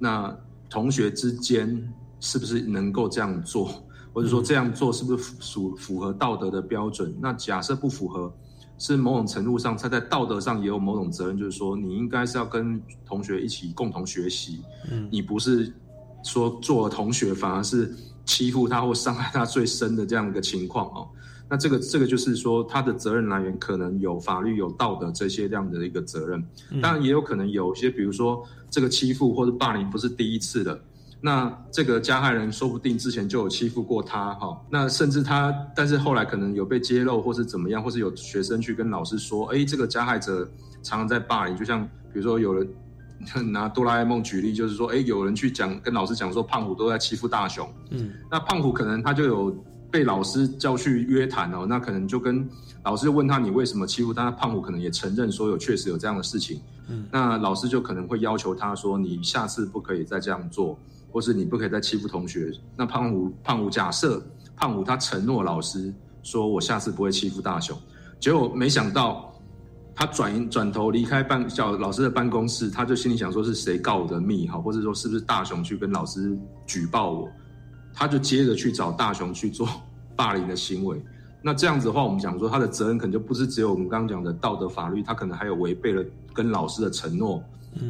[0.00, 0.36] 那
[0.68, 1.80] 同学之间
[2.18, 3.70] 是不是能够这样做，
[4.12, 7.16] 或者说这样做是不是符符合道德的标准？
[7.20, 8.34] 那假设不符合。
[8.80, 15.06] 是某种程度上他在道德上也有某种责任，就是说你应该是要跟同学一起共同学习，嗯。
[15.12, 15.70] 你不是
[16.24, 21.06] 说做了同学反而是欺负他或伤害他最深的这样一个情况哦。
[21.46, 26.80] 那这个这个就是说，他的责任来源可能有法律、有道德这些这样的一个责任，嗯。
[26.80, 30.80] 当然也有可能有些，比如说这个欺负或者霸凌不是第一次的，
[31.22, 40.50] 那这个加害人说不定之前就有欺负过他哈，那甚至他，但是后来可能有被揭露或是怎么样，或是有学生去跟老师说，哎，这个加害者
[40.82, 42.66] 常常在霸凌，就像比如说有人
[43.52, 48.12] 拿哆啦 A 梦举例，就是说，哎，有人去讲跟老师讲说胖虎都在欺负大雄，嗯。
[48.30, 49.54] 那胖虎可能他就有
[49.90, 52.48] 被老师叫去约谈哦，那可能就跟
[52.82, 57.06] 老师问他你为什么欺负他，胖虎可能也承认说有确实有这样的事情，嗯。
[57.12, 60.78] 那老师就可能会要求他说你下次不可以再这样做，
[61.12, 62.50] 或是你不可以再欺负同学。
[62.76, 64.22] 那胖虎胖虎假设
[64.56, 65.92] 胖虎他承诺老师
[66.22, 67.76] 说我下次不会欺负大雄，
[68.18, 69.26] 结果没想到。
[69.92, 77.28] 他转转头离开办小老师的办公室，他就心里想说是谁告我的密哈，或者说是不是大雄去跟老师举报我，
[77.92, 79.68] 他就接着去找大雄去做
[80.16, 80.98] 霸凌的行为。
[81.42, 87.42] 那这样子的话，我们讲说他的责任可能就不是只有我们刚刚讲的道德法律，他可能还有违背了跟老师的承诺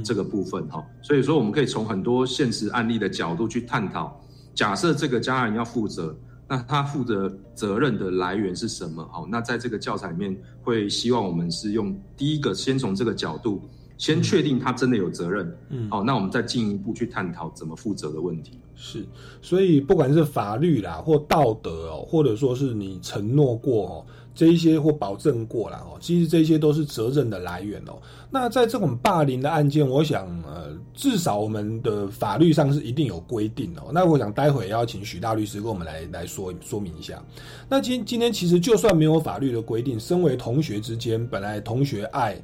[0.05, 0.85] 这个部分哈。
[1.03, 4.21] 所以说，我们可以从很多现实案例的角度去探讨，
[4.55, 6.17] 假设这个家人要负责，
[6.49, 9.09] 那他负责责任的来源是什么？
[9.13, 13.63] 好，那在这个教材里面会希望我们是用第一个先从这个角度。
[13.99, 18.59] 先确定他真的有责任，嗯好，那我们再进一步去探讨怎么负责的问题。
[18.75, 19.05] 是，
[19.43, 28.01] 所以不管是法律啦，或道德哦，或者说是你承诺过哦，这一些或保证过了哦，其实这些都是责任的来源哦。
[28.31, 33.91] 那在这种霸凌的案件，我想呃，至少我们的法律上是一定有规定哦。
[33.93, 37.23] 那我想待会要请许大律师跟我们来来说说明一下。
[37.69, 42.41] 那今今天其实就算没有法律的规定，身为同学之间，本来同学爱。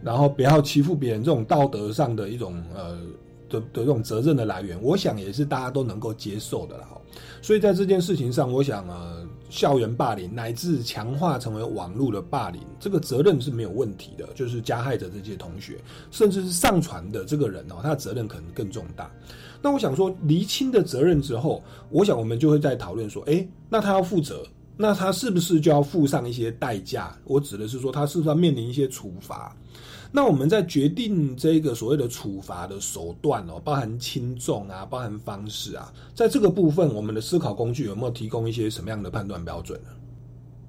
[0.00, 2.96] 然后不要欺负别人，这种道德上的一种呃
[3.50, 6.96] 的的这种责任的来源，我想也是大家都能够接受的了哈。
[7.42, 14.28] 所以在这件事情上，我想呃，校园霸凌乃至强化成为网络的霸凌，这个责任是没有问题的。
[14.34, 15.78] 就是加害者这些同学，
[16.10, 19.10] 甚至是上传的这个人哦，他的责任可能更重大。
[19.60, 24.44] 那我想说，厘清的责任之后，我想我们就会在讨论说，诶，那他要负责。
[24.80, 27.18] 那他是不是就要付上一些代价？
[27.24, 29.56] 我指的是说，他是不是要面临一些处罚？
[30.10, 39.90] 那我们在决定这个所谓的处罚的手段哦，包含轻重啊，包含方式啊，在这个部分，我们的思考工具有没有提供一些什么样的判断标准呢？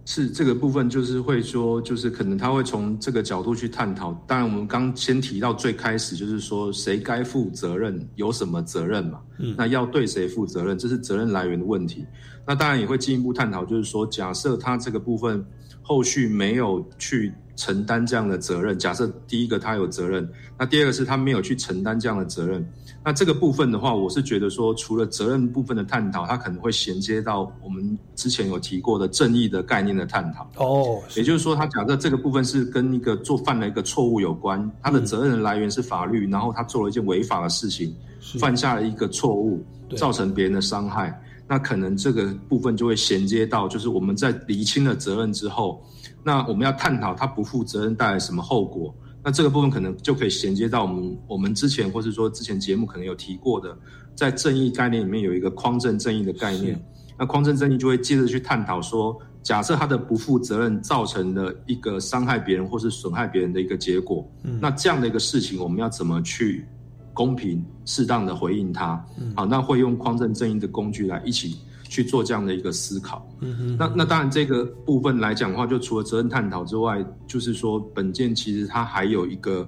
[0.05, 4.11] 是这个部分，就是会说，就是可能他会从这个角度去探讨。
[4.25, 9.21] 当然，我们刚先提到最开始，就是说谁该负责任，有什么责任嘛？
[9.37, 12.07] 嗯，那要对谁负责任，这是责任来源的问题。
[12.43, 15.45] 那当然也会进一步探讨，就是说，假设他这个部分
[15.83, 20.25] 后续没有去承担这样的责任，假设第一个他有责任，
[20.57, 22.65] 那第二个是他没有去承担这样的责任。
[23.03, 30.49] 那这个部分的话，我是觉得说，除了责任部分的探讨，它可能会衔接到我们之前有提过的正义的概念的探讨。
[30.55, 37.93] 哦，也就是说，他假设这个部分是跟一个做犯了一个错误有关，他的责任的来源是法律，然后他做了一件违法的事情，
[38.39, 39.61] 犯下了一个错误，
[39.97, 45.83] 造成别人的伤害，那可能这个部分就会衔接到，就是我们在厘清了责任之后，
[46.23, 48.93] 那我们要探讨他不负责任带来什么后果。
[49.23, 53.77] 那这个部分可能就可以衔接到我们我们之前或是说之前节目可能有提过的，
[54.15, 56.81] 在正义概念里面有一个匡正正义的概念。
[57.17, 66.65] 那匡正正义就会接着去探讨说，假设他的不负责任造成了一个伤害别人或是损害别人的一个结果，嗯那这样的一个事情我们要怎么去
[67.13, 69.05] 公平适当的回应他？
[69.19, 71.57] 嗯好，那会用匡正正义的工具来一起
[71.89, 73.27] 去做这样的一个思考。
[73.41, 79.67] 嗯哼那那当然，这个部分来讲的话，就除了责任探讨之外，就是说本件其实它还有一个，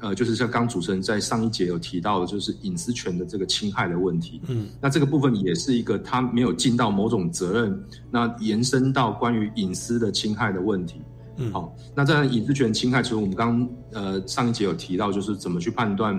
[0.00, 4.40] 呃，就是像刚主持人在上一节有提到的，就是隐私权的这个侵害的问题。
[4.48, 11.00] 嗯，那这个部分也是一个他没有尽到某种责任，那延伸到关于隐私的侵害的问题。
[11.36, 16.18] 嗯，好，那在隐私权侵害，除了我们刚呃上一节有提到，就是怎么去判断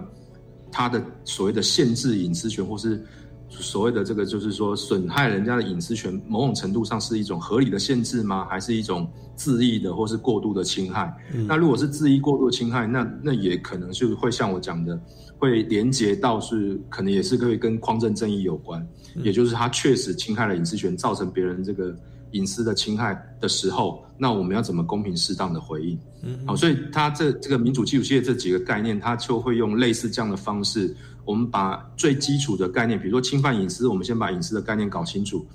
[0.72, 3.04] 他的所谓的限制隐私权，或是
[3.50, 8.46] 所谓的这个就是说损害人家的隐私权，某种程度上是一种合理的限制吗？
[8.50, 11.16] 还是一种恣意的或是过度的侵害？
[11.34, 15.00] 嗯那如果是恣意过度的侵害，那那也可能就是会像我讲的，
[15.38, 18.86] 会连接到是可能也是可以跟匡正正义有关，
[19.24, 21.96] 也就是他确实侵害了隐私权，造成别人这个
[22.32, 25.98] 隐私的侵害的时候，那我们要怎么公平适当的回应？
[26.24, 30.94] 嗯好，所以他这这个民主基础系列这几个概念，他就会用类似这样的方式，
[31.26, 35.46] 我们把最基础的概念，比如说侵犯隐私，我们先把隐私的概念搞清楚。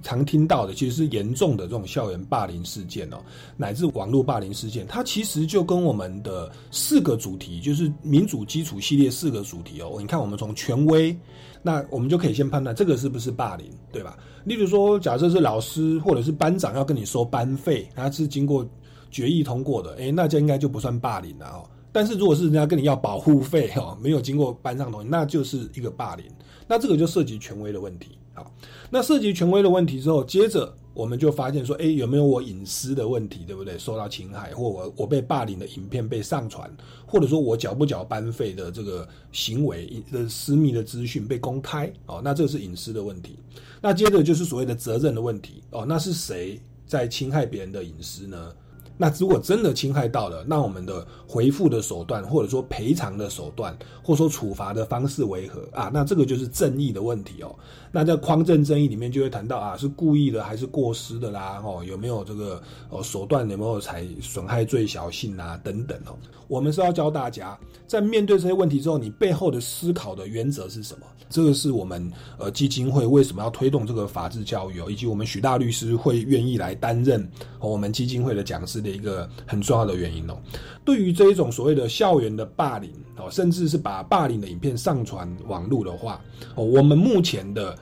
[0.00, 3.16] 常听到的其实是严重的这种校园霸凌事件哦，
[3.56, 9.96] 乃至网络霸凌事件，它其实就跟我们的四个主题，就是民主基础系列四个主题哦。
[9.98, 11.18] 你看，我们从权威，
[11.62, 14.16] 那我们就可以先判断这个是不是霸凌，对吧？
[14.44, 18.64] 例如说，假设是老师或者是班长要跟你收班费，他是经过
[19.10, 21.68] 决议通过的，诶，那这应该就不算霸凌了哦。
[21.92, 26.26] 但是如果是人家跟你要保护费哦，没有经过班上同意，那就是一个霸凌，
[26.66, 28.18] 那这个就涉及权威的问题。
[28.34, 28.52] 好，
[28.90, 33.76] 那涉及权威的问题之后，接着我们就发现说，哎，有没有我隐私的问题，对不对？
[33.78, 36.70] 受到侵害，或我我被霸凌的影片被上传，
[37.04, 43.38] 或者说我缴不缴班费的这个行为的私密的资讯被公开，哦，那这是隐私的问题。
[43.80, 48.52] 那接着就是所谓的责任的问题，哦，那是谁在侵害别人的隐私呢？
[48.98, 55.90] 那如果真的侵害到了，那我们的回复的手段，或者说赔偿的手段，或者说处罚的方式为何啊？
[55.94, 57.54] 那这个就是正义的问题哦。
[57.90, 61.62] 那在匡正正义里面就会谈到啊，是故意的还是过失的啦？
[61.64, 65.58] 哦，有没有这个哦手段有没有才损害最小性啊？
[65.62, 66.16] 等等哦。
[66.48, 71.06] 我们是要教大家，在面对这些问题之后，你背后的思考的原则是什么？
[71.28, 77.30] 这个是我们呃基金会为什么要推动这个法治教育哦，以及我们许大律师会愿意来担任
[77.60, 80.38] 我们基金会的讲师的一个很重要的原因哦。
[80.86, 86.18] 对于这一种所谓的校园的霸凌哦，甚至是把霸凌的影片上传网络的话
[86.54, 87.76] 哦，我们目前的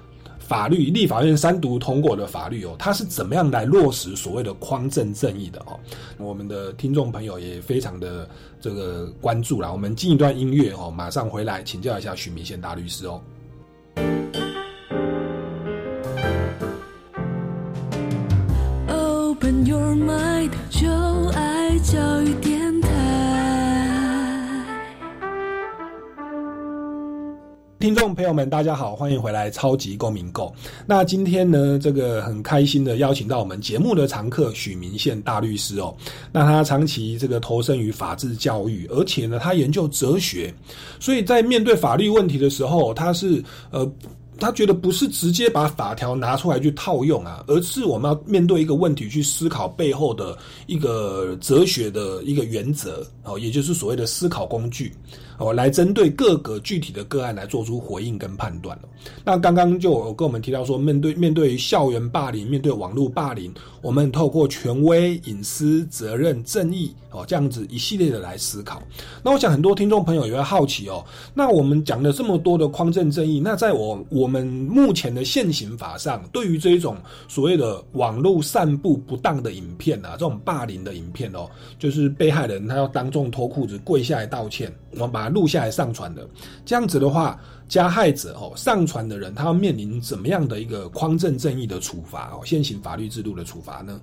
[0.46, 5.78] 法律立法院三读通过的法律哦，它是怎么样来落实所谓的匡正正义的哦？
[6.18, 8.28] 我们的听众朋友也非常的
[8.60, 9.72] 这个关注啦。
[9.72, 13.20] 我们进一段音乐哦，马上回来请教一下许明宪大律师哦。
[27.86, 30.46] 听众朋友们，大家好，欢迎回来《超级公民购》。
[30.86, 35.96] 那今天呢，这个很开心的邀请到我们节目的常客许明宪大律师哦。
[36.32, 40.52] 那他长期这个投身于法治教育，而且呢，他研究哲学，
[40.98, 43.88] 所以在面对法律问题的时候，他是呃。
[44.38, 54.92] 他觉得不是直接把法条拿出来去套用啊，而是我们要面对一个问题去思考背后的一个哲学的一个原则哦，也就是所谓的思考工具。
[55.38, 58.78] 哦，来针对各个具体的个案来做出回应跟判断
[59.24, 68.82] 那刚刚就有跟我们提到说，面对面对校园霸凌，面对网络霸凌，我们透过权威、隐私、责任、正义哦这样子一系列的来思考。
[69.22, 76.96] 那我想很多听众朋友也会好奇哦，那我们讲了这么多的匡正正义，那在我我们目前的现行法上，对于这一种
[77.28, 86.28] 所谓的网络散布不当的影片啊，这种霸凌的影片哦，就是被害人他要当众脱裤子跪下来道歉，我们把录下来上传的，
[86.64, 92.40] 这样子的话，加害者哦，上传的人他要面临怎么样的一个匡正正义的处罚哦？
[92.44, 94.00] 现行法律制度的处罚呢？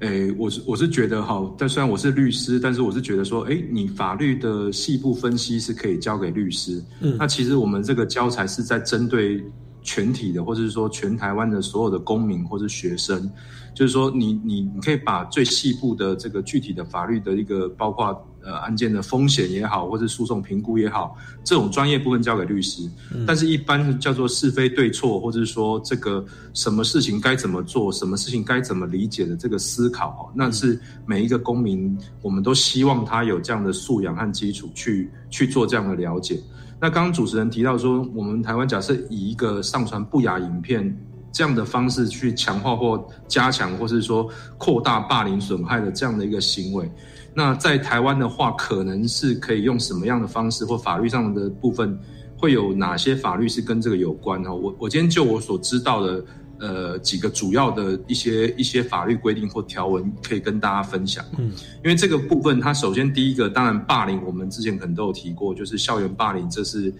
[0.00, 6.82] 诶，我是我是觉得哈，但虽然我是律师，但是我是觉得说，诶，你法律的细部分析是可以交给律师。
[7.00, 9.40] 嗯，那其实我们这个教材是在针对
[9.80, 13.30] 全体的，或者是说全台湾的所有的公民或者学生。
[13.74, 18.12] 就是说，你你你可以把最细部的这个具体的法律的一个，包括
[18.44, 22.82] 呃案件的风险也好，或者诉讼评估也好，这种专业部分交给律师。
[23.26, 26.24] 但是，一般叫做是非对错，或者是说这个
[26.54, 36.40] 什么事情该怎么做，什么事情该怎么理解的这个思考，那是每一个公民，我们都希望他有这样的素养和基础去去做这样的了解。
[36.80, 40.96] 那刚刚主持人提到说，我们台湾假设以一个上传不雅影片。
[41.34, 44.28] 这样的方式去强化或加强，或是说
[44.58, 46.86] 扩大霸凌损害的这样的一个行为，
[47.34, 51.98] 那在台湾的话，可能是可以用什么样的方式或法律上的部分，
[52.36, 54.54] 会有哪些法律是跟这个有关呢？
[54.54, 56.24] 我我今天就我所知道的，
[56.58, 61.24] 呃，几个主要的一些一些法律规定或条文，可以跟大家分享。
[61.38, 61.50] 嗯，
[61.82, 66.92] 因为这个部分，它首先第一个，当然霸凌，我们之前可能都有提过，就是校园霸凌，这是。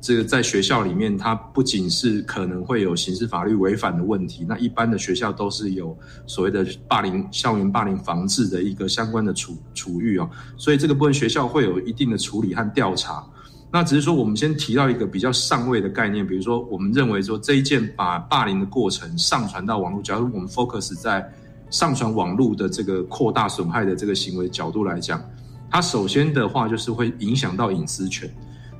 [0.00, 5.96] 这个在学校里面，它不仅是可能会有刑事法律违反的问题，那一般的学校都是有
[6.26, 13.22] 所谓的霸凌校园霸凌防治的一个相关的处处遇哦，所以这个部分学校会有一定的处理和调查。
[13.70, 21.30] 那只是说，我们先提到一个比较上位的概念，比如说，我们认为说这一件把霸凌的过程上传到网络，假如我们 focus 在
[21.68, 25.22] 上传网络的这个扩大损害的这个行为角度来讲，
[25.70, 28.28] 它首先的话就是会影响到隐私权。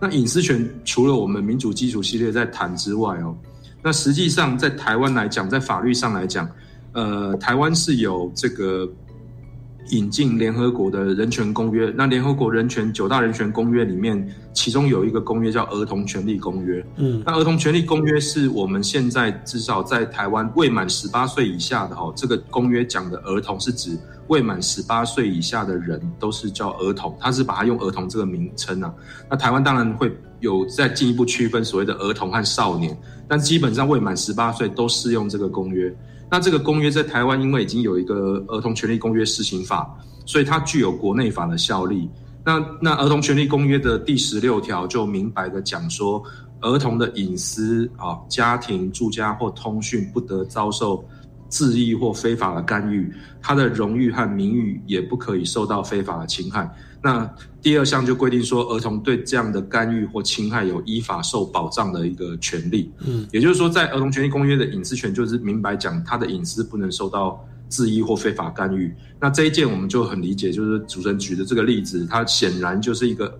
[0.00, 3.36] 那隐私权除了我们民主基础系列在谈之外哦，
[3.82, 6.48] 那实际上在台湾来讲，在法律上来讲，
[6.92, 8.90] 呃，台湾是有这个
[9.90, 11.92] 引进联合国的人权公约。
[11.96, 16.80] 那联合国人权九大人权公约里面，其中有一个公约叫《儿童权利公约》。
[16.96, 28.94] 嗯，那《儿童权利公约》是我们现在至少在台湾未满十八岁以下的哦，这个公约讲的儿童是指未满十八岁以下的人都是叫儿童，他是把它用儿童这个名称啊。
[29.28, 35.94] 那台湾当然会有再进一步区分所谓的儿童和少年，但基本上未满十八岁都适用这个公约。
[36.30, 39.98] 那这个公约在台湾因为已经有一个《儿童权利公约施行法》，
[40.30, 42.08] 所以它具有国内法的效力。
[42.44, 46.22] 那那《儿童权利公约》的第十六条就明白的讲说，
[46.60, 51.04] 儿童的隐私啊、家庭、住家或通讯不得遭受
[51.50, 53.12] 恣意或非法的干预，
[53.42, 56.70] 他的荣誉和名誉也不可以受到非法的侵害。
[57.02, 57.28] 那
[57.62, 62.92] 第二项就规定说，儿童对这样的干预或侵害有依法受保障的一个权利。
[63.06, 68.94] 嗯，也就是说，在《儿童权利公约》的隐私权，就是明白讲他的隐私不能受到质疑或非法干预。
[69.18, 73.34] 那这一件我们就很理解，就是主持人举的这个例子，它显然就是一个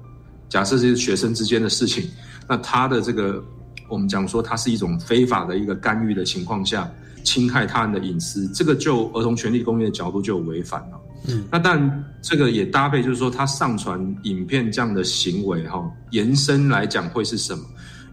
[0.48, 2.08] 假设是学生之间的事情。
[2.48, 3.44] 那他的这个，
[3.88, 6.90] 我们讲说，它是一种非法的一个干预的情况下，
[7.22, 11.00] 侵害他人的隐私，这个就《儿童权利公约》的角度就有违反了。
[11.28, 17.62] 嗯，那但这个也搭配，就是说他上传影片这样的行为，哈，延伸来讲会是什么？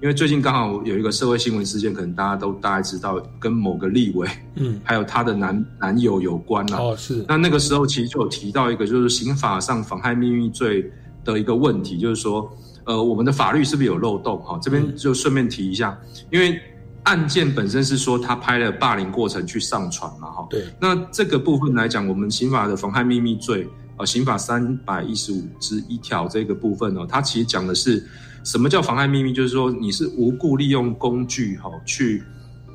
[0.01, 6.78] 因为最近刚好有一个社会新闻事件，可能大家都大概知道，跟某个立委，嗯，还有他的男男友有关啦。
[6.78, 7.26] 哦，是。
[7.28, 10.88] 那那个时候其实就有提到一个，就是刑法上妨害秘密罪
[11.24, 12.47] 的一个问题，就是说，
[12.84, 14.38] 呃，我们的法律是不是有漏洞？
[14.39, 15.97] 哈，这边就顺便提一下，
[16.32, 16.60] 因为。
[17.08, 20.62] 案件本身是说他拍了霸凌过程去上传嘛，哈，对。
[20.78, 28.05] 那这个部分来讲，我们刑法的妨害秘密罪，呃，刑法三百一十五之一条这个部分呢，它其实讲的是
[28.43, 32.22] 什么叫妨害秘密，就是说你是无故利用工具哈去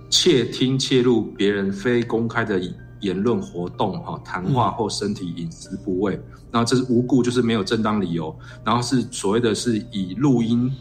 [0.09, 2.59] 窃听窃录别人非公开的
[3.01, 6.19] 言论活动哈谈话或身体隐私部位，
[6.51, 10.73] 然后这是无故就是没有正当理由，然后是所谓的是以录音。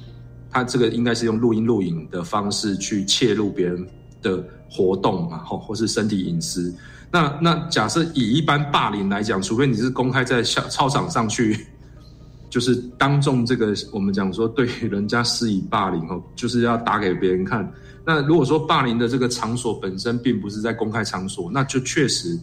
[0.51, 3.87] 他这个应该是用录音录影的方式去切入别人
[4.21, 6.73] 的活动嘛，或或是身体隐私。
[7.11, 11.67] 那那假设以一般霸凌来讲，除非你是公开在校操场上去，
[12.49, 17.69] 就是当众这个我们讲说对人家施以霸凌哦，就是要打给别人看。
[18.05, 22.39] 那如果说霸凌的这个场所本身并不是在公开场所，那就确实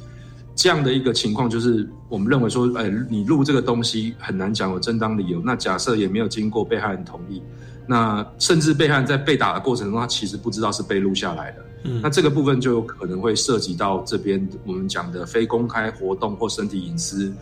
[0.55, 5.43] 这样的一个情况，就是我们认为说，哎，你录这个东西很难讲有正当理由。
[5.45, 7.43] 那假设也没有经过被害人同意。
[7.91, 11.65] 那甚至被害人在被打的过程中，他其实不知道是被录下来的。
[11.85, 17.33] 嗯，那这个部分就有可能会涉及到这边我们讲的非公开活动或身体隐私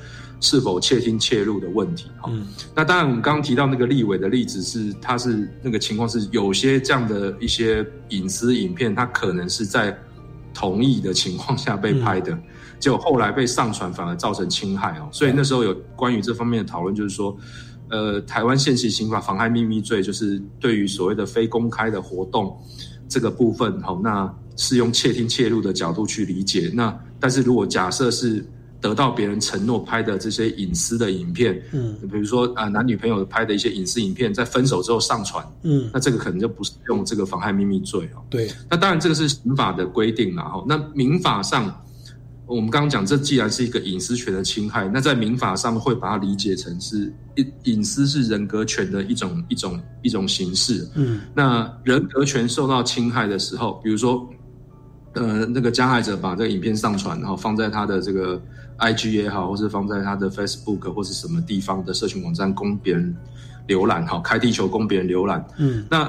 [0.41, 2.09] 是否窃听窃录的问题。
[2.21, 2.31] 哈，
[2.77, 9.99] 那当然我们刚刚提到那个立委的例子是，他是那个情况是有些这样的一些隐私影片，他可能是在
[10.55, 12.39] 同意的情况下被拍的，
[12.79, 15.09] 结果后来被上传反而造成侵害哦。
[15.11, 17.37] 所以那时候有关于这方面的讨论，就是说。
[17.89, 22.57] 呃，台湾现行刑法妨害秘密罪，就是对于所谓的非公开的活动
[23.09, 26.71] 这个部分，哈，那是用窃听窃录的角度去理解。
[26.75, 28.45] 那但是如果假设是
[28.81, 38.23] 得到别人承诺拍的这些隐私的影片，嗯，比如说啊男女朋友拍的一些隐私影片，在分手之后上传，嗯，那这个可能就不是用这个妨害秘密罪哦。
[38.29, 40.65] 对，那当然这个是刑法的规定了哈。
[40.67, 41.83] 那民法上。
[42.47, 50.89] 我们刚刚讲，这既然是一个隐私权的侵害，那在民法上会把它理解成是隐隐私是人格权的一种一种一种形式。
[50.95, 54.29] 嗯，那人格权受到侵害的时候，比如说，
[55.15, 58.41] 呃，那个加害者把这个影片上传，然后放在他的这个
[58.79, 63.13] IG 也好，或是放在他的 Facebook 或是什么地方的社群网站供别人
[63.67, 65.45] 浏览，哈，开地球供别人浏览。
[65.59, 66.09] 嗯，那。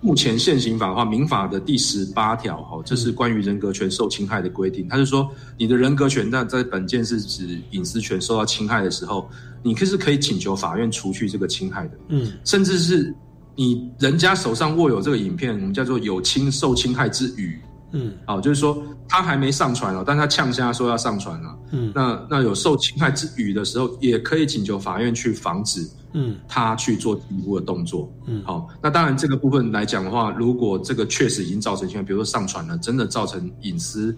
[0.00, 4.86] 目前现行法的话，民法的第十八条，哈，这是关于人格权受侵害的规定。
[4.88, 9.28] 他是说，你的人格权，那在本件是指隐私权受到侵害的时候，
[9.62, 11.98] 你可是可以请求法院除去这个侵害的。
[12.08, 13.12] 嗯，甚至是
[13.56, 17.58] 你人家手上握有这个影片，我们叫做有侵受侵害之余。
[17.90, 21.58] 嗯，好，就是说他还没上传哦，但他呛下说要上传了。
[21.72, 25.88] 嗯，那那有受侵害之余的时候，也可以请求法院去防止。
[26.18, 28.12] 嗯，他去做进一步的动作。
[28.26, 34.16] 嗯，好，那当然这个部分来讲的话，如果这个确实已经造成侵害，比如说上传了，真的造成隐私，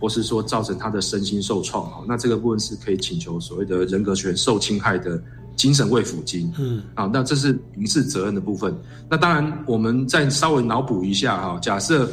[0.00, 5.22] 或是说造成他的身心受创，哈，那这个部分是可以请求所谓的人格权受侵害的
[5.54, 6.52] 精神慰抚金。
[6.58, 8.74] 嗯，好，那这是民事责任的部分。
[9.10, 12.08] 那当然，我们再稍微脑补一下哈，假设。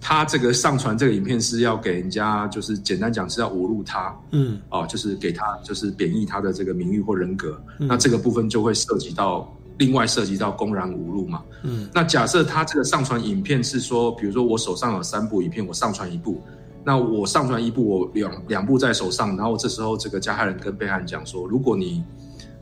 [0.00, 16.40] 他这个上传这个影片是要给人家，就是简单讲是要侮辱他，嗯，哦，就是给他就是贬义他的这个名誉或人格，那这个部分就会涉及到另外涉及到公然侮辱嘛，嗯，那假设他这个上传影片是说，比如说我手上有三部影片，我上传一部，
[16.82, 22.02] 那我上传一部，我两两部在手上，然后这时候这个加害人跟被害人讲说，如果你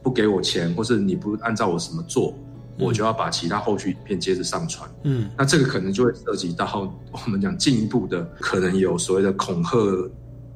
[0.02, 2.34] 不给我钱，或是你不按照我什么做，
[2.78, 4.88] 我就要把其他后续影片接着上传。
[5.04, 9.78] 嗯，那这个可能就会涉及到我们讲进一步的，可能有所谓的恐吓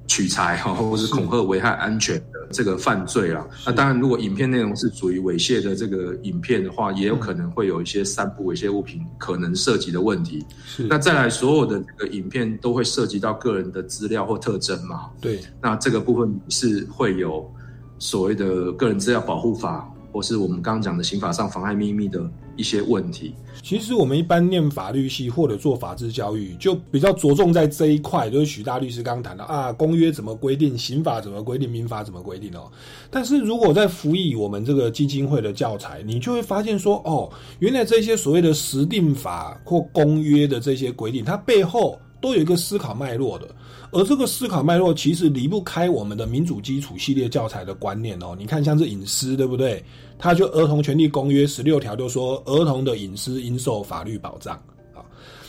[0.09, 3.47] 取材哈，或者是恐吓危害安全的这个犯罪啦。
[3.65, 10.45] 那当然，如果影片内容是属于猥亵的这个影片的话，也有可能会有一些散布猥亵物品可能涉及的问题。
[10.67, 15.09] 是那再来，所有的这个影片都会涉及到个人的资料或特征嘛？
[15.21, 17.51] 对，那这个部分是会有
[17.99, 23.35] 所谓的个人资料保护法，或是我们刚刚讲的刑法上妨碍秘密的一些问题。
[23.63, 32.71] 其实我们一般念法律系或者做法治教育，就比较着重在这一块，就是许大律师刚刚谈到啊，公约怎么规定，刑法怎么规定，民法怎么规定哦。
[33.11, 43.49] 但是如果在辅以我们这个基金会的教材，你就会发现说，哦，原来这些所谓的实定法或公约的这些规定，它背后都有一个思考脉络的。
[43.93, 48.35] 而这个思考脉络其实离不开我们的民主基础系列教材的观念哦。
[48.39, 49.85] 你看，像是隐私，对不对？
[50.19, 54.55] 它就《儿童权利公约》十六条就说，儿童的隐私应受法律保障
[54.95, 55.05] 啊。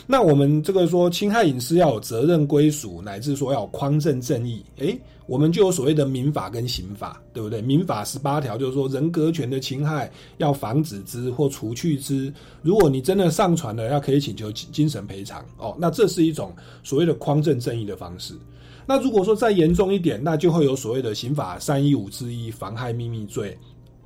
[0.05, 7.61] 那我们这个说侵害隐私要有责任归属，乃至说要匡正正义，诶，我们就有所谓的民法跟刑法，对不对？
[7.61, 15.75] 民法十八条就是说人格权的侵害要防止之或除去之，如果你真的上传了，要可以请求精神赔偿哦。
[15.79, 16.53] 那这是一种
[16.83, 18.33] 所谓的匡正正义的方式。
[18.85, 23.57] 那如果说再严重一点，那就会有所谓的刑法三一五之一妨害秘密罪。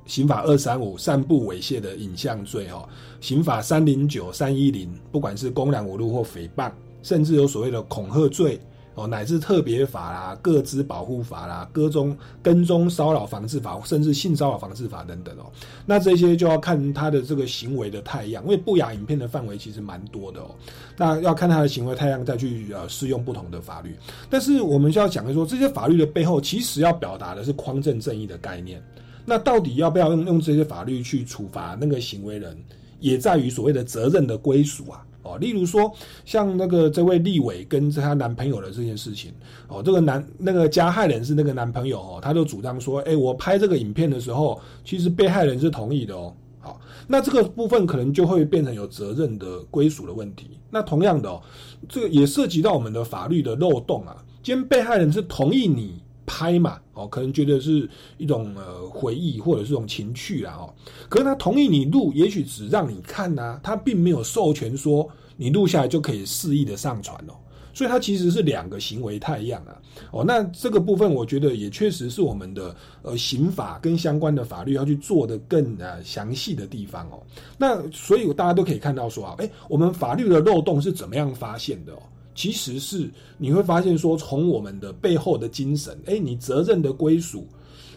[0.06, 2.88] 刑法二三五散布猥亵的影像罪哦，
[3.20, 8.58] 刑法三零九三一零，不管是公然侮辱或诽谤，甚至有所谓的恐吓罪
[8.98, 15.46] 哦，乃至特别法啦、各资保护法啦、跟踪跟踪骚扰防治法，甚至性骚扰防治法等等哦。
[15.86, 20.50] 那这些就要看他的这个行为的太阳，因为不雅影片的范围其实蛮多的哦。
[20.96, 23.94] 那要看他的行为太阳再去呃适用不同的法律。
[24.28, 28.82] 但是我们就要讲的说，这些法律的背后其实要表达的是匡正正义的概念。
[29.24, 32.56] 那到底要不要用用这些法律去处罚那个行为人，
[32.98, 35.04] 也在于所谓的责任的归属啊。
[35.32, 35.92] 哦，例如说
[36.24, 39.32] 像那个这位立委跟她男朋友的这件事情，
[39.68, 46.34] 哦，这个男那个加害人是那个男朋友哦，他就主张说，哎，我拍这个影片的时候，其实被害人是同意的哦。
[46.60, 50.58] 好，那这个部分可能就会变成有责任的归属的问题。
[50.70, 51.40] 那同样的哦，
[51.88, 54.16] 这个也涉及到我们的法律的漏洞啊。
[54.42, 56.02] 今天被害人是同意你。
[56.28, 60.68] 拍嘛，哦，可能觉得是一种呃回忆或者是一种情趣啦，哦，
[61.08, 65.08] 可是他同意你录，也许只让你看呐，他并没有授权说
[65.38, 67.32] 你录下来就可以肆意的上传哦，
[67.72, 77.22] 所以它其实是两个行为太一样啊，哦，那这个部分我觉得也确实是我们的呃刑法跟相关的法律要去做的更呃详细的地方哦，
[77.56, 82.02] 那所以大家都可以看到说啊，哎，我们法律的漏洞是怎么样发现的哦？
[82.38, 87.44] 其实是你会发现说，从我们的背后的精神，哎，你责任的归属，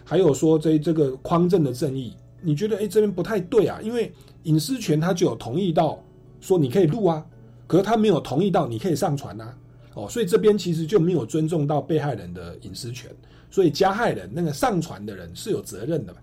[0.03, 3.79] 还有说这这个匡正的正义，你觉得哎这边不太对啊？
[3.83, 4.11] 因为
[4.41, 6.03] 隐私权他就有同意到
[6.39, 7.23] 说你可以录啊，
[7.67, 9.55] 可是他没有同意到你可以上传啊，
[9.93, 13.11] 哦，所以这边其实就没有尊重到被害人的隐私权，
[13.51, 16.19] 所以加害人那个上传的人是有责任的嘛，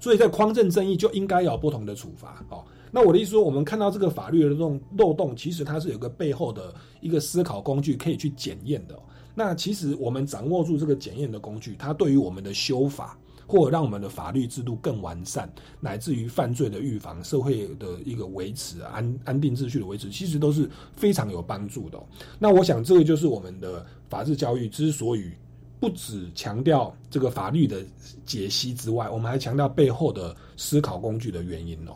[0.00, 2.64] 所以在匡正正义就应该有不同的处罚哦。
[2.90, 8.98] 那我的意思说，我们看到这个法律的这种漏洞，其实它是有个背后的一个思考工具可以去检验的。
[9.34, 22.02] 那其实我们掌握住这个检验的工具，它对于我们的修法或者让我们的法律制度更完善，乃至于犯罪的预防、社会的一个维持、安安定秩序的维持，其实都是非常有帮助的。
[22.38, 25.30] 那我想，这个就是我们的法治教育之所以
[25.78, 27.84] 不只强调这个法律的
[28.24, 31.92] 解析之外，我们还强调背后的思考工具的原因哦。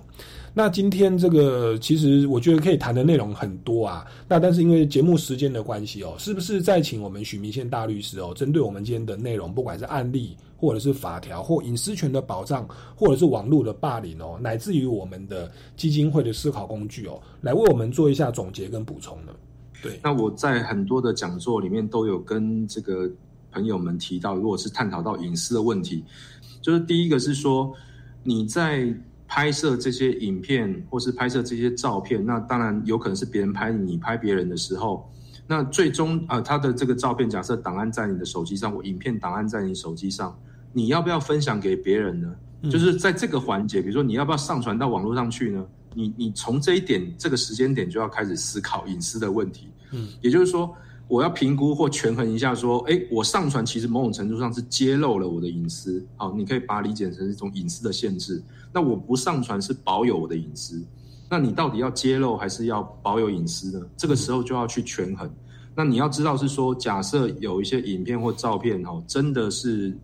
[0.53, 19.33] 那今天这个其实我觉得可以谈的内容很多啊，那但是因为节目时间的关系哦，是不是再请我们许明宪大律师哦，针对我们今天的内容，不管是案例或者是法条或隐私权的保障，或者是网络的霸凌哦，乃至于我们的基金会的思考工具哦，来为我们做一下总结跟补充呢？
[19.81, 23.09] 对，那我在很多的讲座里面都有跟这个
[23.53, 26.03] 朋友们提到，如果是探讨到隐私的问题，
[26.61, 27.73] 就是第一个是说
[28.25, 28.93] 你在。
[29.33, 35.09] 拍摄这些影片或是拍摄这些照片，那当然有可能是别人拍你拍别人的时候，
[35.47, 40.37] 那最终啊，他的这个照片假设档案在你的手机上，或影片档案在你手机上，
[40.73, 42.35] 你要不要分享给别人呢？
[42.69, 45.65] 就是在这个环节，比如说你要不要上传到网络上去呢？
[45.95, 49.69] 你你从这一点这个时间点就要开始思考隐私的问题。
[49.93, 50.75] 嗯，也就是说。
[51.11, 58.41] 我要评估或权衡一下，说，哎，我上传其实某种程度上是揭露了我的隐私，好，你可以把它理解成一种隐私的限制。
[58.73, 60.83] 那我不上传是保有我的隐私，
[61.29, 63.87] 那你到底要揭露还是要保有隐私呢？
[63.97, 65.31] 这个时候就要去权衡。
[65.75, 69.97] 那你要知道是说，假设有一些影片或照片哦，真的是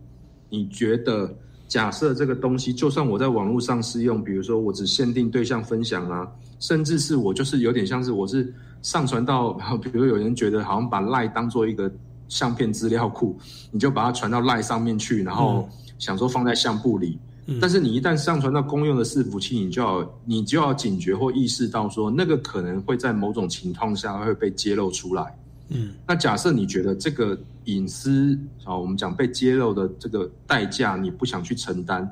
[0.48, 1.32] 你觉得，
[1.68, 6.26] 假设这个东西，就算我在网络上试用，比如说我只限定对象分享啊，
[6.60, 9.52] 甚至是我就是有点像是我是上传到，
[9.82, 11.92] 比如有人觉得好像把赖当做一个
[12.28, 13.36] 相片资料库，
[13.70, 17.18] 你就把它传到赖上面去，然后想说放在相簿里。
[17.60, 25.38] 但是你一旦上传到公用的伺服器，你就要你就要警觉或意识到说，那个可能会在某种情况下会被揭露出来。
[25.68, 32.08] 嗯，那假设你觉得这个隐私啊，我们讲被揭露的这个代价你不想去承担，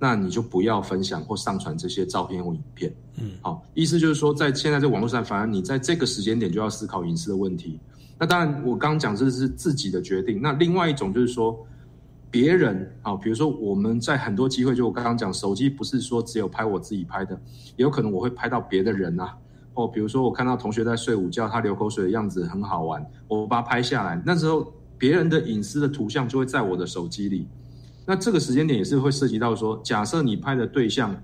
[0.00, 2.92] 那你就不要分享或上传这些照片或影片。
[3.20, 7.78] 嗯，好，意思就是说，在现在这网络上，反而你在这个时间点就要思考隐私的问题。
[8.18, 10.40] 那当然，我刚刚讲这是自己的决定。
[10.42, 11.56] 那另外一种就是说。
[12.32, 17.38] 别人啊，比如说我们在很多机会，就我刚刚讲，手机不是说只有拍我自己拍的，
[17.76, 19.36] 有可能我会拍到别的人啊。
[19.74, 24.20] 哦，比如说我看到同学在睡午觉，他流口水的样子很好玩，我把它拍下来。
[24.24, 27.46] 那时候别人的隐私的图像就会在我的手机里。
[28.06, 31.14] 那这个时间点也是会涉及到说，假设你拍的对象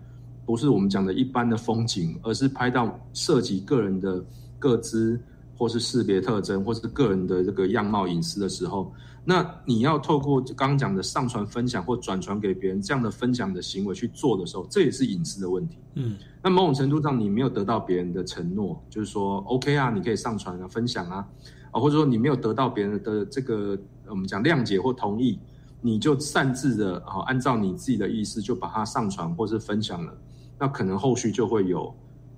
[0.44, 4.22] 不是我们讲的一般的风景，而是拍到涉及个人的
[4.58, 5.18] 个资
[5.56, 8.92] 或是识别特征，或是个人的这个样貌隐私的时候。
[9.30, 15.76] 那你要透过刚刚讲的上传、分享或转传给别人这样的分享的行为去做的时候，这也是隐私的问题。
[15.96, 21.28] 嗯，那某种程度上，你没有得到别人的承诺，就是说，OK 啊，你可以上传啊、分享啊，
[21.70, 25.38] 啊，或者说你没有得到别人的这个我们讲谅解或同意，
[25.82, 30.18] 你就擅自的啊，按照你自己的意思就把它上传或是分享了，
[30.58, 31.94] 那可能后续就会有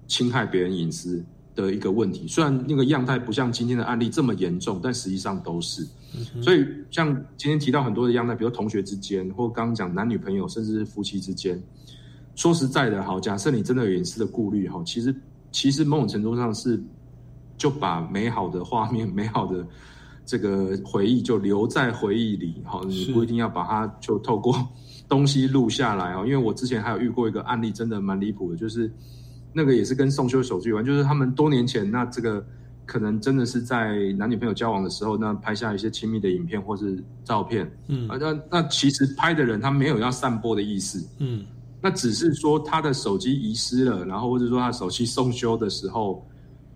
[0.09, 1.25] 侵害别人隐私。
[1.53, 5.85] 的一个问题，虽然那个样态不像今天的案例这么严重，但实际上都是。
[6.43, 11.61] 所以，像今天提到很多的样态，比如同学之间，或刚刚讲男女朋友，甚至是夫妻之间。
[12.35, 15.15] 说实在的，好，假设你真的有隐私的顾虑，哈，其实
[15.51, 16.83] 其实某种程度上是
[17.57, 19.67] 就把美好的画面、美好的
[20.25, 24.55] 这个回忆就留在回忆里，哈，你不一定要把它就透过
[25.09, 26.25] 东西录下来哦。
[26.27, 28.91] 因为我之前还有遇过一个案例，真的蛮离谱的，就是。
[29.53, 32.47] 那个也是跟送修手机有关，就是他们多年前那这个
[32.91, 41.47] 可能真的是在男女朋友交往的时候，那拍下一些亲密的影片或是照片，嗯，啊，那那其实拍的人他没有要散播的意思，嗯，
[41.81, 46.27] 那只是说他的手机遗失了，然后或者说他手机送修的时候，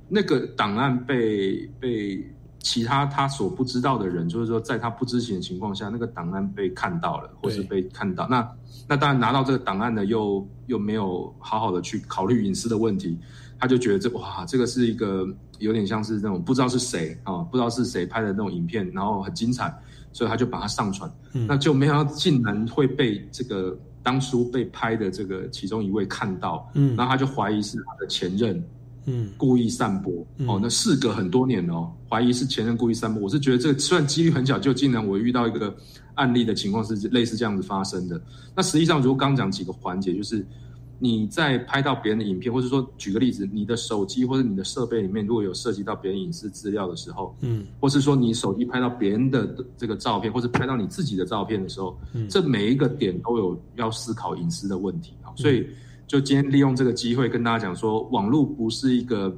[0.09, 2.25] 那个档案被被
[2.61, 8.49] 其他他所不知道的人，就是说在他不知情的情况下，那个档案被看到了，或是被看到，那。
[8.87, 13.17] 那当然拿到这个档案的，又又没有好好的去考虑隐私的问题，
[13.59, 15.27] 他就觉得这哇，这个是一个
[15.59, 19.75] 有点像是那种不知道是谁啊，不知道是谁拍的那种影片，然后很精彩，
[20.13, 28.63] 所以他就把它上传，那就没想到竟然会被这个当初被拍的这个其中一位看到，嗯，然后他就怀疑是他的前任，
[29.07, 35.75] 嗯，故意散播，哦，那事隔很多年哦，怀疑是前任故意散播，我是觉得这个虽然几率很小，就竟然我遇到一个。
[36.17, 38.23] 案例的情况是类似这样子发生的。
[38.55, 40.47] 那实际上，如果刚讲几个环节，就是
[40.99, 55.35] 你在拍到别人的影片，或者说举个例子，你的手机或者你的设备里面如果有涉及到别人隐私资料的时候，嗯，或是说你手机拍到别人的这个照片，或者拍到你自己的照片的时候，嗯，这每一个点都有要思考隐私的问题啊。
[55.37, 55.67] 所以，
[56.07, 59.37] 就今天利用这个机会跟大家讲说，网络不是一个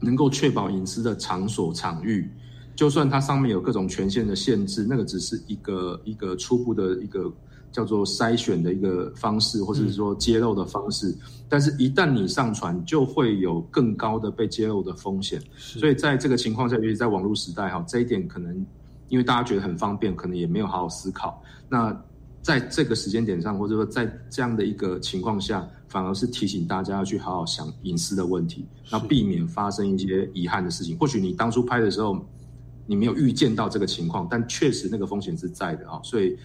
[0.00, 2.28] 能够确保隐私的场所场域。
[2.74, 7.32] 就算它上面有各种权限的限制，那个只是一个一个初步的一个
[7.74, 11.12] 叫做筛选的一个方式，或者是说揭露的方式。
[11.48, 15.42] 但是，一旦你上传，就会有更高的被揭露的风险。
[15.58, 18.64] 所以，在这个情况下，尤其在网络时代，哈，这一点可能
[19.08, 21.42] 因为大家觉得很方便，可能也没有好好思考。
[21.68, 21.92] 那
[22.42, 30.96] 在这个时间点上，或者说在这样的一个情况下，反而是提醒大家要去好好想隐私的问题，那避免发生一些遗憾的事情。
[30.96, 32.24] 或许你当初拍的时候。
[32.86, 36.36] 你没有预见到这个情况，但确实那个风险是在的啊，所以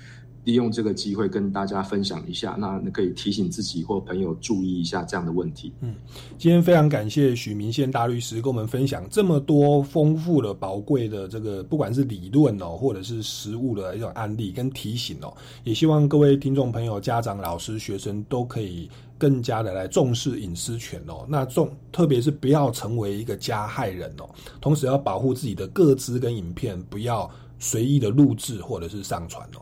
[0.44, 5.72] 利用这个机会跟大家分享一下，那可以提醒自己或朋友注意一下这样的问题。
[5.82, 5.96] 嗯，
[6.38, 15.34] 今天非常感谢许明宪大律师跟我们分享这么多丰富的、宝贵的这个，不管是理论哦，或者是实物的一种案例跟提醒哦，
[15.64, 18.90] 也希望各位听众朋友、家长、老师、学生都可以。
[19.20, 24.24] 更加的来重视隐私权哦，那重特别是不要成为一个加害人哦，
[24.62, 27.30] 同时要保护自己的个资跟影片，不要
[27.60, 29.60] 随意的录制或者是上传哦。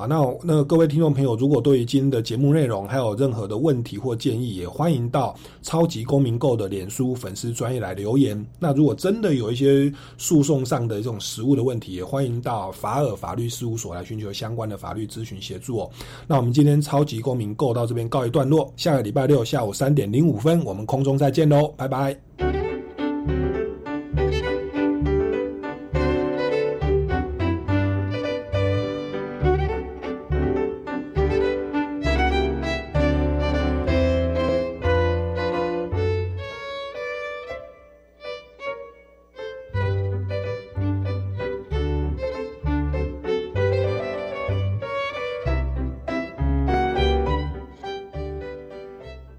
[0.00, 8.42] 好，那那各位听众朋友，如果对于今天的节目内容还有任何的问题或建议，也欢迎到超级公民购的脸书粉丝专业来留言。
[8.58, 15.90] 那如果真的有一些诉讼上的这种实务的问题，也欢迎到法尔法律事务所来寻求相关的法律咨询协助哦。
[16.26, 22.49] 那我们今天超级公民购到这边告一段落，下个礼拜六下午三点零五分，我们空中再见喽，拜拜。